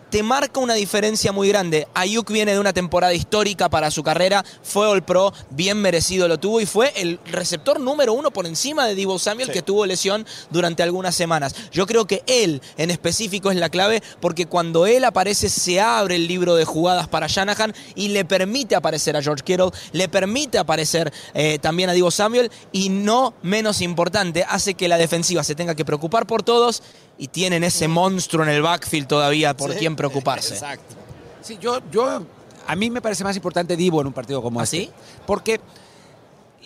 Te 0.10 0.24
marca 0.24 0.62
una 0.62 0.76
diferencia 0.76 1.34
muy 1.34 1.50
grande. 1.50 1.86
Ayuk 1.94 2.32
viene 2.32 2.54
de 2.54 2.60
una 2.60 2.72
temporada 2.72 3.14
histórica 3.14 3.68
para 3.68 3.92
su 3.92 4.04
carrera, 4.04 4.46
fue 4.64 4.88
All 4.88 5.04
Pro, 5.04 5.34
bien 5.50 5.82
merecido 5.82 6.30
lo 6.30 6.38
tuvo 6.40 6.62
y 6.62 6.66
fue 6.66 6.94
el 6.96 7.20
receptor 7.26 7.82
número 7.82 8.14
uno 8.14 8.32
por 8.32 8.46
encima 8.46 8.86
de 8.88 8.96
Divo 8.96 9.20
Samuel 9.20 9.48
Sí. 9.48 9.54
que 9.54 9.62
tuvo 9.62 9.86
lesión 9.86 10.26
durante 10.50 10.82
algunas 10.82 11.14
semanas. 11.14 11.54
Yo 11.74 11.86
creo 11.86 12.08
que 12.08 12.24
él 12.26 12.62
en 12.78 12.90
específico 12.90 13.52
es 13.52 13.58
la 13.58 13.68
clave 13.68 14.02
porque 14.22 14.46
cuando 14.46 14.86
él 14.86 15.04
aparece 15.04 15.50
se 15.50 15.82
abre 15.82 16.16
el 16.16 16.26
libro 16.28 16.56
de 16.56 16.64
jugadas 16.64 17.10
para 17.10 17.28
Shanahan 17.28 17.74
y 17.96 18.08
le 18.08 18.24
permite 18.24 18.76
aparecer 18.76 19.18
a 19.18 19.22
George 19.22 19.44
Kittle, 19.44 19.72
le 19.92 20.08
permite 20.08 20.58
aparecer 20.58 21.12
eh, 21.34 21.60
también 21.60 21.90
a 21.90 21.94
Divo 21.94 22.12
Samuel 22.12 22.50
y 22.72 22.88
no 22.88 23.34
menos 23.42 23.82
importante, 23.82 24.46
hace 24.48 24.74
que 24.74 24.88
la 24.88 24.98
defensiva 24.98 25.44
se 25.44 25.54
tenga 25.56 25.76
que 25.76 25.84
preocupar 25.84 26.26
por 26.28 26.44
todos 26.44 26.82
y 27.18 27.28
tienen 27.28 27.64
ese 27.64 27.88
monstruo 27.88 28.44
en 28.44 28.50
el 28.50 28.62
backfield 28.62 29.08
todavía 29.08 29.56
por 29.56 29.72
Sí, 29.74 29.80
quien 29.80 29.96
preocuparse. 29.96 30.54
Exacto. 30.54 30.96
Sí, 31.42 31.58
yo, 31.60 31.80
yo, 31.92 32.24
a 32.68 32.76
mí 32.76 32.90
me 32.90 33.02
parece 33.02 33.24
más 33.24 33.36
importante 33.36 33.76
Divo 33.76 34.02
en 34.02 34.08
un 34.08 34.14
partido 34.14 34.42
como 34.42 34.60
¿Ah, 34.60 34.64
este. 34.64 34.90
Porque 35.26 35.60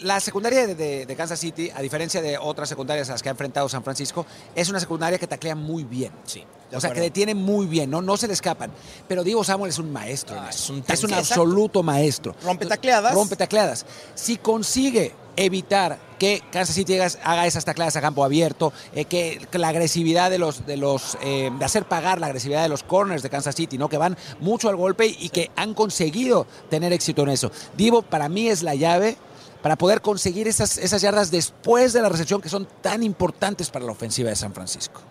la 0.02 0.20
secundaria 0.20 0.68
de, 0.68 0.76
de- 0.76 1.06
de 1.06 1.16
Kansas 1.16 1.40
City, 1.40 1.70
a 1.74 1.82
diferencia 1.82 2.22
de 2.22 2.38
otras 2.38 2.68
secundarias 2.70 3.10
a 3.10 3.14
las 3.14 3.24
que 3.24 3.30
ha 3.30 3.32
enfrentado 3.32 3.68
San 3.70 3.84
Francisco, 3.84 4.26
es 4.56 4.70
una 4.70 4.80
secundaria 4.80 5.18
que 5.20 5.28
taclea 5.28 5.56
muy 5.56 5.84
bien. 5.84 6.12
Sí. 6.26 6.44
O 6.74 6.80
sea, 6.80 6.92
que 6.94 7.02
detiene 7.02 7.36
muy 7.36 7.66
bien, 7.66 7.90
¿no? 7.90 8.02
No 8.02 8.16
se 8.16 8.28
le 8.28 8.34
escapan. 8.34 8.72
Pero 9.08 9.24
Divo 9.26 9.44
Samuel 9.44 9.70
es 9.72 9.78
un 9.80 9.92
maestro. 9.92 10.38
en 10.38 10.44
Ah, 10.44 10.50
eso. 10.50 10.58
es 10.64 10.70
un 10.70 10.84
es 10.88 11.04
un 11.04 11.14
absoluto 11.14 11.84
maestro. 11.84 12.34
Rompe 12.44 12.66
tacleadas. 12.66 13.14
Rompe 13.14 13.36
tacleadas. 13.36 13.86
Si 14.16 14.38
consigue 14.38 15.14
evitar 15.36 15.98
que 16.18 16.42
Kansas 16.52 16.76
City 16.76 16.98
haga- 17.24 17.46
esas 17.46 17.66
tacleadas 17.66 17.96
a 17.98 18.02
campo 18.02 18.24
abierto, 18.24 18.72
eh, 18.96 19.04
que, 19.06 19.46
que 19.52 19.58
la 19.58 19.68
agresividad 19.70 20.30
de 20.30 20.38
los, 20.38 20.66
de 20.66 20.78
los, 20.78 21.18
eh, 21.22 21.52
de 21.58 21.66
hacer 21.66 21.86
pagar 21.86 22.20
la 22.20 22.28
agresividad 22.28 22.64
de 22.64 22.70
los 22.70 22.84
corners 22.84 23.22
de 23.24 23.30
Kansas 23.30 23.56
City, 23.56 23.78
¿no? 23.78 23.90
Que 23.90 23.98
van 23.98 24.18
mucho 24.40 24.70
al 24.70 24.76
golpe 24.78 25.06
y 25.08 25.28
que 25.30 25.52
han 25.58 25.74
conseguido 25.74 26.48
tener 26.70 26.94
éxito 26.94 27.24
en 27.24 27.30
eso. 27.30 27.52
Divo 27.76 28.02
para 28.02 28.30
mí 28.30 28.48
es 28.48 28.64
la 28.64 28.76
llave 28.76 29.18
para 29.62 29.78
poder 29.78 30.02
conseguir 30.02 30.48
esas, 30.48 30.78
esas 30.78 31.02
yardas 31.02 31.32
después 31.32 31.94
de 31.94 32.02
la 32.02 32.10
recepción 32.10 32.42
que 32.42 32.50
son 32.50 32.68
tan 32.82 33.04
importantes 33.04 33.70
para 33.70 33.86
la 33.86 33.92
ofensiva 33.92 34.30
de 34.30 34.36
San 34.36 34.54
Francisco. 34.54 35.02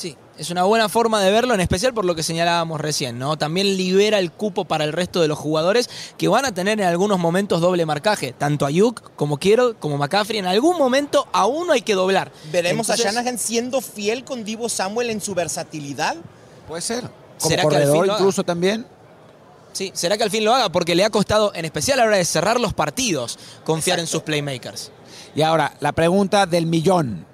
Sí, 0.00 0.16
es 0.38 0.48
una 0.48 0.64
buena 0.64 0.88
forma 0.88 1.20
de 1.20 1.30
verlo, 1.30 1.52
en 1.52 1.60
especial 1.60 1.92
por 1.92 2.06
lo 2.06 2.14
que 2.14 2.22
señalábamos 2.22 2.80
recién, 2.80 3.18
¿no? 3.18 3.36
También 3.36 3.76
libera 3.76 4.18
el 4.18 4.32
cupo 4.32 4.64
para 4.64 4.84
el 4.84 4.94
resto 4.94 5.20
de 5.20 5.28
los 5.28 5.38
jugadores 5.38 5.90
que 6.16 6.26
van 6.26 6.46
a 6.46 6.54
tener 6.54 6.80
en 6.80 6.86
algunos 6.86 7.18
momentos 7.18 7.60
doble 7.60 7.84
marcaje. 7.84 8.32
Tanto 8.32 8.64
Ayuk 8.64 9.14
como 9.14 9.36
Kittle 9.36 9.74
como 9.78 9.98
McCaffrey, 9.98 10.38
en 10.38 10.46
algún 10.46 10.78
momento 10.78 11.28
a 11.32 11.44
uno 11.44 11.74
hay 11.74 11.82
que 11.82 11.92
doblar. 11.94 12.32
Veremos 12.50 12.88
Entonces, 12.88 13.04
a 13.04 13.12
Shanahan 13.12 13.38
siendo 13.38 13.82
fiel 13.82 14.24
con 14.24 14.42
Divo 14.42 14.70
Samuel 14.70 15.10
en 15.10 15.20
su 15.20 15.34
versatilidad. 15.34 16.16
Puede 16.66 16.80
ser. 16.80 17.02
Como 17.38 17.50
¿Será 17.50 17.62
que 17.68 17.76
al 17.76 17.82
fin 17.82 17.88
corredor 17.90 18.04
haga? 18.04 18.18
incluso 18.18 18.42
también. 18.42 18.86
Sí, 19.72 19.92
será 19.94 20.16
que 20.16 20.24
al 20.24 20.30
fin 20.30 20.44
lo 20.44 20.54
haga 20.54 20.70
porque 20.70 20.94
le 20.94 21.04
ha 21.04 21.10
costado, 21.10 21.52
en 21.54 21.64
especial 21.64 21.98
a 22.00 22.02
la 22.02 22.08
hora 22.08 22.16
de 22.16 22.24
cerrar 22.24 22.60
los 22.60 22.74
partidos, 22.74 23.38
confiar 23.64 23.98
en 23.98 24.06
sus 24.06 24.22
playmakers. 24.22 24.90
Y 25.34 25.42
ahora, 25.42 25.74
la 25.80 25.92
pregunta 25.92 26.46
del 26.46 26.66
millón, 26.66 27.24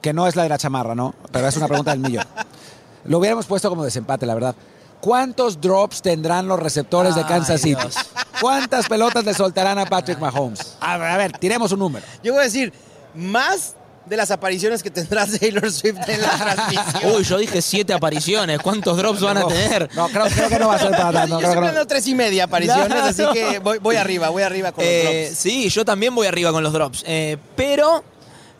que 0.00 0.12
no 0.12 0.26
es 0.26 0.36
la 0.36 0.44
de 0.44 0.48
la 0.48 0.58
chamarra, 0.58 0.94
¿no? 0.94 1.14
Pero 1.32 1.48
es 1.48 1.56
una 1.56 1.68
pregunta 1.68 1.92
del 1.92 2.00
millón. 2.00 2.26
Lo 3.04 3.18
hubiéramos 3.18 3.46
puesto 3.46 3.68
como 3.68 3.84
desempate, 3.84 4.26
la 4.26 4.34
verdad. 4.34 4.54
¿Cuántos 5.00 5.60
drops 5.60 6.00
tendrán 6.00 6.46
los 6.46 6.60
receptores 6.60 7.16
de 7.16 7.24
Kansas 7.24 7.60
City? 7.60 7.74
Dios. 7.80 7.96
¿Cuántas 8.40 8.88
pelotas 8.88 9.24
le 9.24 9.34
soltarán 9.34 9.78
a 9.78 9.86
Patrick 9.86 10.20
Mahomes? 10.20 10.76
A 10.80 10.96
ver, 10.96 11.08
a 11.08 11.16
ver, 11.16 11.32
tiremos 11.32 11.72
un 11.72 11.80
número. 11.80 12.06
Yo 12.22 12.32
voy 12.32 12.42
a 12.42 12.44
decir, 12.44 12.72
más 13.14 13.74
de 14.06 14.16
las 14.16 14.30
apariciones 14.30 14.82
que 14.82 14.90
tendrá 14.90 15.26
Taylor 15.40 15.70
Swift 15.70 15.96
en 16.08 16.20
la 16.22 16.30
transmisión. 16.30 17.14
Uy, 17.16 17.22
yo 17.24 17.38
dije 17.38 17.62
siete 17.62 17.92
apariciones. 17.92 18.60
¿Cuántos 18.60 18.96
drops 18.96 19.20
van 19.20 19.38
a 19.38 19.46
tener? 19.46 19.88
No, 19.94 20.08
creo, 20.08 20.24
creo 20.26 20.48
que 20.48 20.58
no 20.58 20.68
va 20.68 20.74
a 20.74 20.78
ser 20.78 20.90
para 20.90 21.12
tanto. 21.12 21.40
yo 21.40 21.40
creo 21.40 21.40
que 21.40 21.46
siempre 21.46 21.60
no. 21.60 21.68
ando 21.68 21.86
tres 21.86 22.06
y 22.06 22.14
media 22.14 22.44
apariciones, 22.44 23.02
así 23.02 23.22
que 23.32 23.58
voy, 23.60 23.78
voy 23.78 23.96
arriba, 23.96 24.28
voy 24.30 24.42
arriba 24.42 24.72
con 24.72 24.84
Eh, 24.86 25.02
los 25.04 25.14
drops. 25.26 25.38
sí, 25.38 25.68
yo 25.68 25.84
también 25.84 26.14
voy 26.14 26.26
arriba 26.26 26.52
con 26.52 26.62
los 26.62 26.72
drops. 26.72 27.04
Eh, 27.06 27.36
pero 27.56 28.04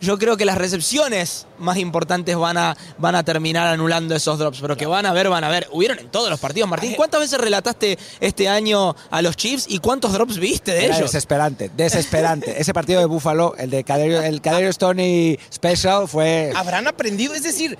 yo 0.03 0.19
creo 0.19 0.37
que 0.37 0.45
las 0.45 0.59
recepciones 0.59 1.47
más 1.59 1.79
importantes 1.79 2.37
van 2.37 2.59
a, 2.59 2.77
van 2.99 3.15
a 3.15 3.23
terminar 3.25 3.69
anulando 3.69 4.17
esos 4.17 4.37
drops, 4.39 4.61
pero 4.61 4.77
que 4.77 4.85
van 4.85 5.07
a 5.07 5.13
ver, 5.13 5.29
van 5.29 5.45
a 5.45 5.49
ver. 5.49 5.69
Hubieron 5.71 5.99
en 6.01 6.09
todos 6.09 6.29
los 6.29 6.41
partidos, 6.41 6.69
Martín. 6.69 6.95
¿Cuántas 6.97 7.21
veces 7.21 7.41
relataste 7.41 7.97
este 8.21 8.49
año 8.49 8.97
a 9.11 9.23
los 9.23 9.37
Chiefs 9.37 9.67
y 9.69 9.79
cuántos 9.79 10.13
drops 10.13 10.39
viste 10.39 10.73
de 10.73 10.87
Era 10.87 10.97
ellos? 10.97 11.13
desesperante, 11.13 11.71
desesperante. 11.77 12.55
Ese 12.61 12.75
partido 12.75 12.99
de 12.99 13.07
Buffalo, 13.07 13.55
el 13.57 13.71
de 13.71 13.85
Caderio, 13.85 14.21
el 14.21 14.41
Caderio 14.41 14.73
Stoney 14.73 15.39
Special, 15.55 16.09
fue. 16.09 16.53
Habrán 16.55 16.89
aprendido, 16.89 17.35
es 17.35 17.45
decir, 17.45 17.79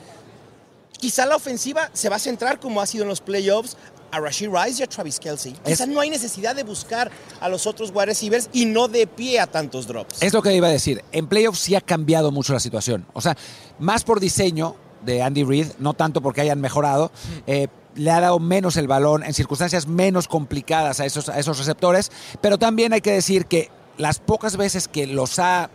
quizá 1.03 1.27
la 1.27 1.35
ofensiva 1.35 1.91
se 1.93 2.09
va 2.09 2.15
a 2.17 2.19
centrar 2.21 2.61
como 2.61 2.81
ha 2.81 2.87
sido 2.87 3.03
en 3.03 3.09
los 3.09 3.21
playoffs 3.21 3.77
a 4.13 4.21
Rashid 4.21 4.51
Rice 4.51 4.81
y 4.81 4.85
a 4.85 4.87
Travis 4.87 5.19
Kelsey. 5.19 5.53
Quizá 5.65 5.83
Es- 5.85 5.89
no 5.89 5.99
hay 6.01 6.11
necesidad 6.11 6.55
de 6.55 6.63
buscar 6.63 7.11
a 7.41 7.49
los 7.49 7.67
otros 7.67 7.91
wide 7.93 8.07
receivers 8.07 8.49
y 8.53 8.67
no 8.67 8.87
de 8.87 9.09
pie 9.09 9.41
a 9.41 9.49
tantos 9.49 9.89
drops. 9.89 10.23
Es 10.23 10.33
lo 10.33 10.43
que 10.43 10.55
iba 10.55 10.69
a 10.69 10.71
decir. 10.71 11.03
En 11.11 11.27
playoffs 11.27 11.59
sí 11.59 11.75
ha 11.75 11.81
cambiado 11.81 12.31
mucho 12.31 12.53
la 12.53 12.61
situación. 12.61 13.05
O 13.15 13.21
sea, 13.21 13.37
más 13.81 14.05
por 14.05 14.21
diseño 14.21 14.77
de 15.05 15.23
Andy 15.23 15.43
Reid, 15.43 15.67
no 15.81 15.95
tanto 15.95 16.21
porque 16.21 16.41
hayan 16.43 16.61
mejorado. 16.61 17.11
eh, 17.49 17.67
le 17.97 18.11
ha 18.11 18.21
dado 18.21 18.39
menos 18.39 18.77
el 18.79 18.87
balón 18.87 19.23
en 19.25 19.35
circunstancias 19.35 19.87
menos 19.87 20.27
complicadas 20.29 21.01
a 21.01 21.05
esos, 21.05 21.29
a 21.29 21.39
esos 21.39 21.59
receptores. 21.59 22.11
Pero 22.41 22.57
también 22.59 22.93
hay 22.95 23.01
que 23.03 23.13
decir 23.13 23.45
que 23.47 23.71
las 23.99 24.19
pocas 24.19 24.57
veces 24.57 24.89
que 24.89 25.07
los 25.07 25.39
ha, 25.39 25.69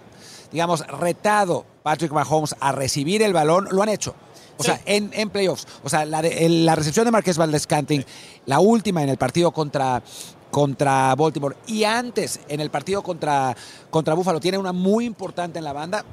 digamos, 0.51 0.87
retado 0.87 1.65
Patrick 1.83 2.11
Mahomes 2.11 2.55
a 2.59 2.71
recibir 2.71 3.21
el 3.21 3.33
balón, 3.33 3.67
lo 3.71 3.83
han 3.83 3.89
hecho. 3.89 4.15
O 4.57 4.63
sea, 4.63 4.81
en, 4.85 5.11
en 5.13 5.29
playoffs. 5.29 5.67
O 5.83 5.89
sea, 5.89 6.05
la, 6.05 6.21
de- 6.21 6.49
la 6.49 6.75
recepción 6.75 7.05
de 7.05 7.11
Marqués 7.11 7.37
Valdez 7.37 7.67
Canting, 7.67 8.03
la 8.45 8.59
última 8.59 9.03
en 9.03 9.09
el 9.09 9.17
partido 9.17 9.51
contra, 9.51 10.01
contra 10.51 11.13
Baltimore 11.15 11.55
y 11.67 11.83
antes 11.83 12.39
en 12.47 12.59
el 12.59 12.69
partido 12.69 13.01
contra, 13.03 13.55
contra 13.89 14.13
Buffalo, 14.13 14.39
tiene 14.39 14.57
una 14.57 14.71
muy 14.73 15.05
importante 15.05 15.59
en 15.59 15.65
la 15.65 15.73
banda, 15.73 16.03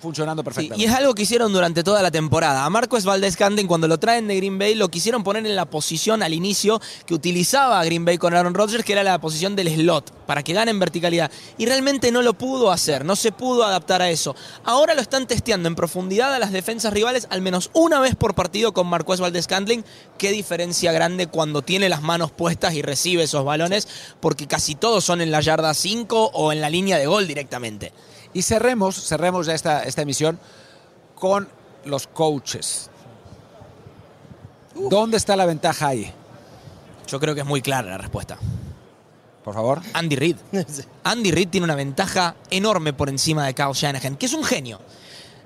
funcionando 0.00 0.42
Sí, 0.42 0.44
perfectamente. 0.44 0.82
y 0.82 0.86
es 0.86 0.94
algo 0.94 1.14
que 1.14 1.22
hicieron 1.22 1.52
durante 1.52 1.82
toda 1.82 2.02
la 2.02 2.10
temporada. 2.10 2.64
A 2.64 2.70
Marcos 2.70 3.04
Valdez 3.04 3.36
Canten, 3.36 3.66
cuando 3.66 3.88
lo 3.88 3.98
traen 3.98 4.28
de 4.28 4.36
Green 4.36 4.58
Bay, 4.58 4.74
lo 4.74 4.88
quisieron 4.88 5.22
poner 5.24 5.46
en 5.46 5.56
la 5.56 5.64
posición 5.66 6.22
al 6.22 6.32
inicio 6.32 6.80
que 7.06 7.14
utilizaba 7.14 7.84
Green 7.84 8.04
Bay 8.04 8.18
con 8.18 8.34
Aaron 8.34 8.54
Rodgers, 8.54 8.84
que 8.84 8.92
era 8.92 9.02
la 9.02 9.18
posición 9.20 9.56
del 9.56 9.68
slot, 9.68 10.10
para 10.26 10.42
que 10.42 10.52
gane 10.52 10.70
en 10.70 10.78
verticalidad. 10.78 11.30
Y 11.58 11.66
realmente 11.66 12.12
no 12.12 12.22
lo 12.22 12.34
pudo 12.34 12.70
hacer, 12.70 13.04
no 13.04 13.16
se 13.16 13.32
pudo 13.32 13.64
adaptar 13.64 14.02
a 14.02 14.10
eso. 14.10 14.34
Ahora 14.64 14.94
lo 14.94 15.00
están 15.00 15.26
testeando 15.26 15.68
en 15.68 15.74
profundidad 15.74 16.32
a 16.34 16.38
las 16.38 16.52
defensas 16.52 16.92
rivales, 16.92 17.26
al 17.30 17.42
menos 17.42 17.70
una 17.72 18.00
vez 18.00 18.14
por 18.16 18.34
partido 18.34 18.72
con 18.72 18.86
Marcos 18.86 19.20
Valdez 19.20 19.46
Cantling. 19.46 19.84
Qué 20.18 20.30
diferencia 20.32 20.92
grande 20.92 21.26
cuando 21.26 21.62
tiene 21.62 21.88
las 21.88 22.02
manos 22.02 22.30
puestas 22.30 22.74
y 22.74 22.82
recibe 22.82 23.24
esos 23.24 23.44
balones, 23.44 23.88
porque 24.20 24.46
casi 24.46 24.74
todos 24.74 25.04
son 25.04 25.20
en 25.20 25.30
la 25.30 25.40
yarda 25.40 25.72
5 25.74 26.30
o 26.34 26.52
en 26.52 26.60
la 26.60 26.70
línea 26.70 26.98
de 26.98 27.06
gol 27.06 27.26
directamente. 27.26 27.92
Y 28.36 28.42
cerremos, 28.42 29.02
cerremos 29.02 29.46
ya 29.46 29.54
esta, 29.54 29.84
esta 29.84 30.02
emisión 30.02 30.38
con 31.14 31.48
los 31.86 32.06
coaches. 32.06 32.90
¿Dónde 34.74 35.16
está 35.16 35.36
la 35.36 35.46
ventaja 35.46 35.86
ahí? 35.86 36.12
Yo 37.06 37.18
creo 37.18 37.34
que 37.34 37.40
es 37.40 37.46
muy 37.46 37.62
clara 37.62 37.92
la 37.92 37.96
respuesta. 37.96 38.36
Por 39.42 39.54
favor. 39.54 39.80
Andy 39.94 40.16
Reid. 40.16 40.36
Andy 41.04 41.30
Reid 41.30 41.48
tiene 41.48 41.64
una 41.64 41.76
ventaja 41.76 42.36
enorme 42.50 42.92
por 42.92 43.08
encima 43.08 43.46
de 43.46 43.54
Kyle 43.54 43.72
Shanahan, 43.72 44.16
que 44.16 44.26
es 44.26 44.34
un 44.34 44.44
genio. 44.44 44.80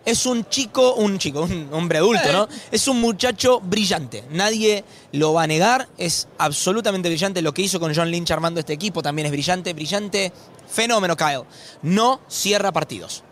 Es 0.05 0.25
un 0.27 0.49
chico, 0.49 0.95
un 0.95 1.19
chico, 1.19 1.43
un 1.43 1.69
hombre 1.73 1.99
adulto, 1.99 2.33
¿no? 2.33 2.49
Es 2.71 2.89
un 2.89 3.01
muchacho 3.01 3.61
brillante. 3.61 4.25
Nadie 4.31 4.83
lo 5.13 5.35
va 5.35 5.43
a 5.43 5.47
negar. 5.47 5.89
Es 5.99 6.27
absolutamente 6.39 7.09
brillante. 7.09 7.43
Lo 7.43 7.53
que 7.53 7.63
hizo 7.63 7.79
con 7.79 7.95
John 7.95 8.11
Lynch 8.11 8.31
armando 8.31 8.61
este 8.61 8.73
equipo 8.73 9.03
también 9.03 9.27
es 9.27 9.33
brillante, 9.33 9.73
brillante. 9.75 10.33
Fenómeno, 10.71 11.17
Kyle. 11.17 11.43
No 11.83 12.21
cierra 12.29 12.73
partidos. 12.73 13.23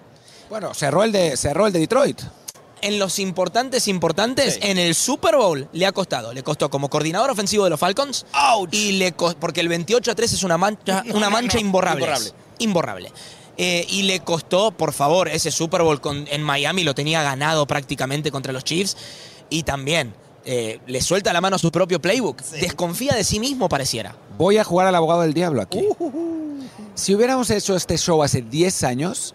Bueno, 0.51 0.75
cerró 0.75 1.05
el 1.05 1.13
de, 1.13 1.37
cerró 1.37 1.67
el 1.67 1.73
de 1.73 1.79
Detroit. 1.81 2.21
En 2.81 2.99
los 2.99 3.19
importantes, 3.19 3.89
importantes, 3.89 4.55
Sí. 4.55 4.61
en 4.63 4.79
el 4.79 4.95
Super 4.95 5.37
Bowl 5.37 5.69
le 5.73 5.87
ha 5.87 5.93
costado. 5.93 6.33
Le 6.33 6.43
costó 6.43 6.71
como 6.71 6.89
coordinador 6.89 7.31
ofensivo 7.31 7.65
de 7.65 7.71
los 7.71 7.81
Falcons. 7.81 8.25
¡Auch! 8.33 8.69
Y 8.73 8.93
le 8.93 9.13
porque 9.13 9.61
el 9.61 9.69
28 9.69 10.11
a 10.13 10.15
3 10.15 10.33
es 10.33 10.43
una 10.45 10.59
mancha, 10.59 11.03
No, 11.05 11.17
una 11.17 11.27
no, 11.27 11.33
mancha 11.33 11.57
no. 11.59 11.61
imborrable. 11.63 12.05
Imborrable. 12.05 12.33
Imborrable. 12.59 13.13
Eh, 13.61 13.85
y 13.91 14.03
le 14.03 14.21
costó, 14.21 14.71
por 14.71 14.93
favor, 14.93 15.29
ese 15.29 15.51
Super 15.51 15.83
Bowl 15.83 16.01
con- 16.01 16.27
en 16.31 16.43
Miami 16.43 16.85
lo 16.85 16.95
tenía 16.95 17.23
ganado 17.25 17.67
prácticamente 17.67 18.31
contra 18.31 18.53
los 18.53 18.63
Chiefs. 18.65 18.97
Y 19.51 19.65
también 19.65 20.15
eh, 20.45 20.79
le 20.87 21.01
suelta 21.03 21.33
la 21.33 21.41
mano 21.41 21.57
a 21.57 21.59
su 21.59 21.71
propio 21.73 22.01
playbook. 22.01 22.41
Desconfía 22.61 23.15
de 23.15 23.25
sí 23.25 23.41
mismo, 23.41 23.69
pareciera. 23.69 24.15
Voy 24.39 24.57
a 24.59 24.65
jugar 24.65 24.87
al 24.87 24.95
abogado 24.95 25.23
del 25.23 25.35
diablo 25.35 25.61
aquí. 25.61 25.85
Si 26.95 27.15
hubiéramos 27.15 27.51
hecho 27.51 27.75
este 27.77 27.99
show 27.99 28.23
hace 28.23 28.43
10 28.43 28.85
años, 28.85 29.35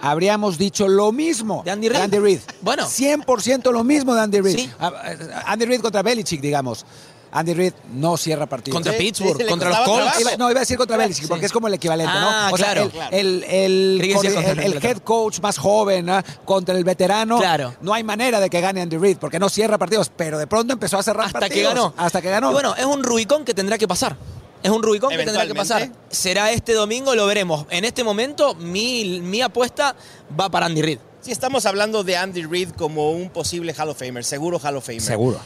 habríamos 0.00 0.56
dicho 0.58 0.86
lo 0.88 1.10
mismo 1.12 1.62
¿De 1.64 1.70
Andy 1.72 1.88
Reid? 1.88 2.14
Reid. 2.14 2.40
Bueno. 2.62 2.84
100% 2.86 3.72
lo 3.72 3.82
mismo 3.84 4.14
de 4.14 4.20
Andy 4.20 4.40
Reid. 4.40 4.56
Sí. 4.56 4.70
Ah, 4.78 4.92
ah, 4.94 5.42
Andy 5.46 5.64
Reid 5.66 5.80
contra 5.80 6.02
Belichick, 6.02 6.40
digamos. 6.40 6.86
Andy 7.30 7.54
Reid 7.54 7.72
no 7.94 8.16
cierra 8.16 8.46
partidos. 8.46 8.74
Contra 8.76 8.92
Sí, 8.92 8.98
Pittsburgh, 8.98 9.36
sí, 9.42 9.46
contra 9.46 9.68
los 9.70 9.78
Colts. 9.80 10.20
Iba- 10.20 10.36
no, 10.36 10.50
iba 10.50 10.60
a 10.60 10.62
decir 10.62 10.76
contra 10.78 10.96
Belichick, 10.96 11.24
Sí. 11.24 11.28
porque 11.28 11.46
es 11.46 11.52
como 11.52 11.68
el 11.68 11.74
equivalente, 11.74 12.12
Ah, 12.14 12.46
¿no? 12.48 12.54
O 12.54 12.56
sea, 12.56 12.66
claro, 12.72 12.82
el, 12.84 12.90
claro. 12.90 13.16
el, 13.16 14.80
head 14.82 14.98
coach 14.98 15.40
más 15.40 15.58
joven 15.58 16.08
¿ah? 16.10 16.24
contra 16.44 16.76
el 16.76 16.84
veterano. 16.84 17.38
Claro. 17.38 17.74
No 17.80 17.92
hay 17.92 18.02
manera 18.04 18.40
de 18.40 18.48
que 18.48 18.60
gane 18.60 18.80
Andy 18.80 18.96
Reid, 18.96 19.18
porque 19.18 19.38
no 19.38 19.48
cierra 19.48 19.78
partidos, 19.78 20.10
pero 20.16 20.38
de 20.38 20.46
pronto 20.46 20.72
empezó 20.72 20.98
a 20.98 21.02
cerrar 21.02 21.26
hasta 21.26 21.40
partidos. 21.40 21.72
que 21.72 21.74
ganó. 21.80 21.94
Hasta 21.96 22.22
que 22.22 22.30
ganó. 22.30 22.50
Y 22.50 22.52
bueno, 22.54 22.74
es 22.76 22.84
un 22.84 23.02
Rubicón 23.02 23.44
que 23.44 23.54
tendrá 23.54 23.78
que 23.78 23.86
pasar. 23.88 24.16
Es 24.62 24.70
un 24.70 24.82
Rubicón 24.82 25.10
que 25.10 25.18
tendrá 25.18 25.46
que 25.46 25.54
pasar. 25.54 25.88
Será 26.08 26.50
este 26.50 26.72
domingo, 26.72 27.14
lo 27.14 27.26
veremos. 27.26 27.66
En 27.70 27.84
este 27.84 28.02
momento, 28.02 28.54
mi, 28.56 29.20
mi 29.20 29.40
apuesta 29.40 29.94
va 30.38 30.48
para 30.50 30.66
Andy 30.66 30.82
Reid. 30.82 30.98
Sí, 31.20 31.32
estamos 31.32 31.66
hablando 31.66 32.04
de 32.04 32.16
Andy 32.16 32.44
Reid 32.44 32.70
como 32.70 33.10
un 33.10 33.28
posible 33.30 33.74
Hall 33.74 33.88
of 33.88 33.98
Famer, 33.98 34.24
seguro 34.24 34.60
Hall 34.62 34.76
of 34.76 34.86
Famer. 34.86 35.02
Seguro. 35.02 35.40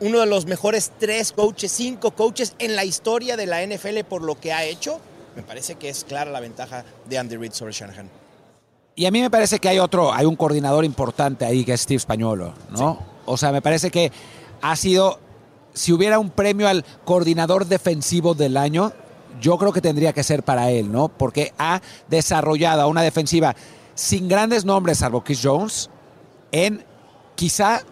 Uno 0.00 0.20
de 0.20 0.26
los 0.26 0.46
mejores 0.46 0.90
tres 0.98 1.32
coaches, 1.32 1.70
cinco 1.70 2.12
coaches 2.12 2.54
en 2.58 2.74
la 2.74 2.86
historia 2.86 3.36
de 3.36 3.46
la 3.46 3.64
NFL 3.64 4.00
por 4.08 4.22
lo 4.22 4.40
que 4.40 4.54
ha 4.54 4.64
hecho. 4.64 5.00
Me 5.36 5.42
parece 5.42 5.74
que 5.74 5.90
es 5.90 6.04
clara 6.04 6.30
la 6.30 6.40
ventaja 6.40 6.84
de 7.08 7.18
Andy 7.18 7.36
Reid 7.36 7.52
sobre 7.52 7.72
Shanahan. 7.72 8.08
Y 8.96 9.04
a 9.04 9.10
mí 9.10 9.20
me 9.20 9.30
parece 9.30 9.58
que 9.58 9.68
hay 9.68 9.78
otro, 9.78 10.12
hay 10.12 10.24
un 10.24 10.34
coordinador 10.34 10.84
importante 10.84 11.44
ahí 11.44 11.64
que 11.64 11.74
es 11.74 11.82
Steve 11.82 12.00
Spagnolo, 12.00 12.54
¿no? 12.70 12.98
O 13.26 13.36
sea, 13.36 13.52
me 13.52 13.60
parece 13.60 13.90
que 13.90 14.10
ha 14.62 14.74
sido, 14.76 15.20
si 15.74 15.92
hubiera 15.92 16.18
un 16.18 16.30
premio 16.30 16.66
al 16.66 16.84
coordinador 17.04 17.66
defensivo 17.66 18.34
del 18.34 18.56
año, 18.56 18.92
yo 19.40 19.58
creo 19.58 19.72
que 19.72 19.82
tendría 19.82 20.12
que 20.12 20.24
ser 20.24 20.42
para 20.42 20.70
él, 20.70 20.90
¿no? 20.90 21.08
Porque 21.08 21.52
ha 21.58 21.80
desarrollado 22.08 22.88
una 22.88 23.02
defensiva 23.02 23.54
sin 23.98 24.28
grandes 24.28 24.64
nombres, 24.64 24.98
salvo 24.98 25.24
Chris 25.24 25.40
Jones, 25.42 25.90
en 26.52 26.84
quizá, 27.34 27.82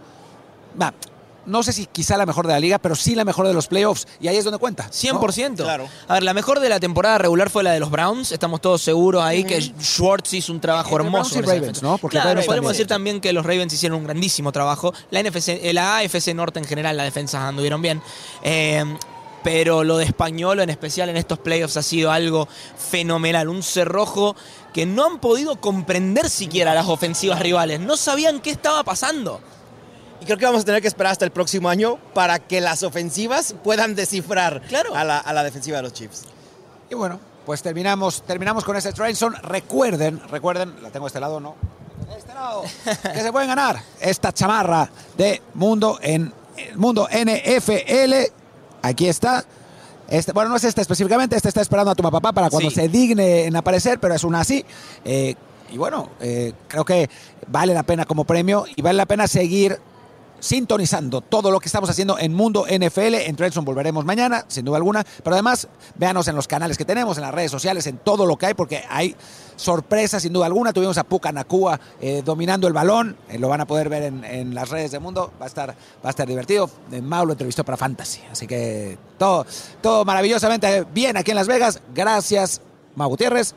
no 1.46 1.64
sé 1.64 1.72
si 1.72 1.86
quizá 1.86 2.16
la 2.16 2.26
mejor 2.26 2.46
de 2.46 2.52
la 2.52 2.60
liga, 2.60 2.78
pero 2.78 2.94
sí 2.94 3.16
la 3.16 3.24
mejor 3.24 3.48
de 3.48 3.52
los 3.52 3.66
playoffs. 3.66 4.06
Y 4.20 4.28
ahí 4.28 4.36
es 4.36 4.44
donde 4.44 4.58
cuenta. 4.58 4.84
¿no? 4.84 4.90
100%. 5.20 5.56
Claro. 5.56 5.88
A 6.06 6.14
ver, 6.14 6.22
la 6.22 6.32
mejor 6.32 6.60
de 6.60 6.68
la 6.68 6.78
temporada 6.78 7.18
regular 7.18 7.50
fue 7.50 7.64
la 7.64 7.72
de 7.72 7.80
los 7.80 7.90
Browns. 7.90 8.30
Estamos 8.30 8.60
todos 8.60 8.82
seguros 8.82 9.20
ahí 9.24 9.42
que 9.42 9.60
Schwartz 9.60 10.32
hizo 10.34 10.52
un 10.52 10.60
trabajo 10.60 10.90
Eh, 10.90 11.02
hermoso. 11.02 11.10
Browns 11.10 11.30
y 11.30 11.34
con 11.34 11.42
esa 11.44 11.52
Ravens, 11.54 11.66
defensa. 11.66 11.86
¿no? 11.86 11.98
Porque 11.98 12.14
claro, 12.18 12.34
podemos 12.34 12.46
también. 12.54 12.72
decir 12.72 12.86
también 12.86 13.20
que 13.20 13.32
los 13.32 13.44
Ravens 13.44 13.72
hicieron 13.72 13.98
un 13.98 14.04
grandísimo 14.04 14.52
trabajo. 14.52 14.94
La, 15.10 15.20
NFC, 15.24 15.48
eh, 15.60 15.72
la 15.72 15.96
AFC 15.98 16.34
Norte 16.34 16.60
en 16.60 16.66
general, 16.66 16.96
las 16.96 17.06
defensas 17.06 17.42
anduvieron 17.42 17.82
bien. 17.82 18.00
Eh, 18.44 18.84
pero 19.42 19.84
lo 19.84 19.96
de 19.98 20.04
español, 20.04 20.58
en 20.58 20.70
especial 20.70 21.08
en 21.08 21.16
estos 21.16 21.38
playoffs, 21.38 21.76
ha 21.76 21.82
sido 21.82 22.10
algo 22.10 22.48
fenomenal. 22.76 23.48
Un 23.48 23.62
cerrojo 23.62 24.34
que 24.76 24.84
no 24.84 25.06
han 25.06 25.20
podido 25.20 25.58
comprender 25.58 26.28
siquiera 26.28 26.74
las 26.74 26.86
ofensivas 26.86 27.40
rivales. 27.40 27.80
No 27.80 27.96
sabían 27.96 28.40
qué 28.40 28.50
estaba 28.50 28.84
pasando. 28.84 29.40
Y 30.20 30.26
creo 30.26 30.36
que 30.36 30.44
vamos 30.44 30.60
a 30.60 30.64
tener 30.66 30.82
que 30.82 30.88
esperar 30.88 31.12
hasta 31.12 31.24
el 31.24 31.30
próximo 31.30 31.70
año 31.70 31.96
para 32.12 32.40
que 32.40 32.60
las 32.60 32.82
ofensivas 32.82 33.54
puedan 33.64 33.94
descifrar 33.94 34.60
Claro. 34.68 34.94
a, 34.94 35.02
la, 35.02 35.16
a 35.16 35.32
la 35.32 35.42
defensiva 35.44 35.78
de 35.78 35.82
los 35.84 35.94
Chiefs. 35.94 36.24
Y 36.90 36.94
bueno, 36.94 37.18
pues 37.46 37.62
terminamos, 37.62 38.20
terminamos 38.26 38.64
con 38.64 38.76
ese 38.76 38.92
Trainson. 38.92 39.32
Recuerden, 39.42 40.20
recuerden, 40.28 40.74
la 40.82 40.90
tengo 40.90 41.06
de 41.06 41.08
este 41.08 41.20
lado, 41.20 41.40
¿no? 41.40 41.54
De 42.12 42.18
este 42.18 42.34
lado, 42.34 42.62
que 43.14 43.20
se 43.22 43.32
pueden 43.32 43.48
ganar 43.48 43.80
esta 43.98 44.30
chamarra 44.30 44.90
de 45.16 45.40
Mundo 45.54 45.98
en 46.02 46.34
Mundo 46.74 47.08
NFL. 47.10 48.30
Aquí 48.82 49.08
está. 49.08 49.42
Este, 50.08 50.32
bueno, 50.32 50.50
no 50.50 50.56
es 50.56 50.64
esta 50.64 50.80
específicamente, 50.82 51.36
este 51.36 51.48
está 51.48 51.60
esperando 51.60 51.90
a 51.90 51.94
tu 51.94 52.02
papá 52.02 52.32
para 52.32 52.48
cuando 52.50 52.70
Sí. 52.70 52.76
se 52.76 52.88
digne 52.88 53.44
en 53.46 53.56
aparecer, 53.56 53.98
pero 53.98 54.14
es 54.14 54.24
una 54.24 54.40
así. 54.40 54.64
Eh, 55.04 55.34
y 55.72 55.78
bueno, 55.78 56.10
eh, 56.20 56.52
creo 56.68 56.84
que 56.84 57.10
vale 57.48 57.74
la 57.74 57.82
pena 57.82 58.04
como 58.04 58.24
premio 58.24 58.64
y 58.76 58.82
vale 58.82 58.96
la 58.96 59.06
pena 59.06 59.26
seguir 59.26 59.78
sintonizando 60.46 61.20
todo 61.22 61.50
lo 61.50 61.58
que 61.58 61.66
estamos 61.66 61.90
haciendo 61.90 62.18
en 62.18 62.32
Mundo 62.32 62.66
NFL. 62.66 63.14
En 63.14 63.34
Trenson 63.34 63.64
volveremos 63.64 64.04
mañana, 64.04 64.44
sin 64.46 64.64
duda 64.64 64.76
alguna. 64.76 65.04
Pero 65.22 65.34
además, 65.34 65.66
véanos 65.96 66.28
en 66.28 66.36
los 66.36 66.46
canales 66.46 66.78
que 66.78 66.84
tenemos, 66.84 67.16
en 67.16 67.24
las 67.24 67.34
redes 67.34 67.50
sociales, 67.50 67.86
en 67.88 67.98
todo 67.98 68.26
lo 68.26 68.36
que 68.36 68.46
hay, 68.46 68.54
porque 68.54 68.84
hay 68.88 69.16
sorpresas, 69.56 70.22
sin 70.22 70.32
duda 70.32 70.46
alguna. 70.46 70.72
Tuvimos 70.72 70.98
a 70.98 71.04
Puka 71.04 71.32
Nakua 71.32 71.80
eh, 72.00 72.22
dominando 72.24 72.68
el 72.68 72.72
balón. 72.72 73.16
Eh, 73.28 73.38
lo 73.38 73.48
van 73.48 73.60
a 73.60 73.66
poder 73.66 73.88
ver 73.88 74.04
en, 74.04 74.54
las 74.54 74.70
redes 74.70 74.92
de 74.92 75.00
Mundo. 75.00 75.32
Va 75.40 75.46
a 75.46 75.48
estar, 75.48 75.70
va 75.70 76.08
a 76.08 76.10
estar 76.10 76.28
divertido. 76.28 76.70
Eh, 76.92 77.02
Mau 77.02 77.26
lo 77.26 77.32
entrevistó 77.32 77.64
para 77.64 77.76
Fantasy. 77.76 78.20
Así 78.30 78.46
que 78.46 78.96
todo, 79.18 79.44
todo 79.80 80.04
maravillosamente 80.04 80.86
bien 80.94 81.16
aquí 81.16 81.32
en 81.32 81.36
Las 81.36 81.48
Vegas. 81.48 81.80
Gracias, 81.92 82.60
Mau 82.94 83.08
Gutiérrez. 83.08 83.54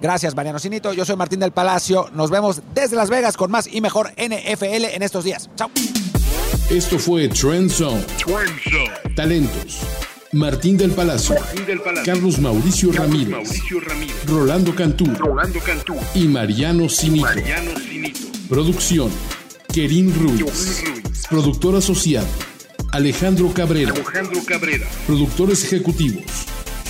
Gracias, 0.00 0.34
Mariano 0.36 0.58
Cinito. 0.58 0.92
Yo 0.92 1.04
soy 1.04 1.16
Martín 1.16 1.40
del 1.40 1.52
Palacio. 1.52 2.08
Nos 2.12 2.30
vemos 2.30 2.62
desde 2.72 2.94
Las 2.94 3.10
Vegas 3.10 3.36
con 3.36 3.50
más 3.50 3.66
y 3.66 3.80
mejor 3.80 4.12
NFL 4.12 4.84
en 4.94 5.02
estos 5.02 5.24
días. 5.24 5.50
Chao. 5.56 5.70
Esto 6.70 6.98
fue 6.98 7.28
Trend 7.28 7.70
Zone. 7.70 8.04
Talentos. 9.14 9.80
Martín 10.32 10.76
del 10.76 10.90
Palacio, 10.90 11.36
Carlos 12.04 12.40
Mauricio, 12.40 12.90
Ramírez, 12.90 13.60
Rolando, 14.26 14.74
Cantú, 14.74 15.06
y 16.12 16.26
Mariano 16.26 16.88
Cinito. 16.88 17.28
Producción, 18.48 19.12
Kerin 19.72 20.12
Ruiz. 20.12 20.82
Productor 21.30 21.76
asociado, 21.76 22.26
Alejandro 22.90 23.52
Cabrera. 23.54 23.94
Productores 25.06 25.62
ejecutivos, 25.62 26.24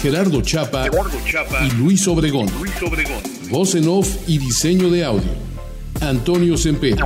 Gerardo 0.00 0.40
Chapa, 0.40 0.87
y 1.66 1.70
Luis 1.77 2.09
Obregón. 2.09 2.48
Voz 3.50 3.74
en 3.74 3.88
off 3.88 4.09
y 4.27 4.38
diseño 4.38 4.88
de 4.88 5.05
audio, 5.05 5.31
Antonio 6.00 6.57
Semper. 6.57 6.96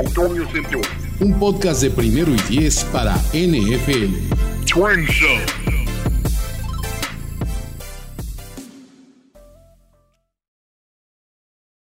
Un 1.21 1.39
podcast 1.39 1.83
de 1.83 1.91
primero 1.91 2.33
y 2.33 2.39
diez 2.49 2.85
para 2.85 3.17
NFL. 3.33 4.15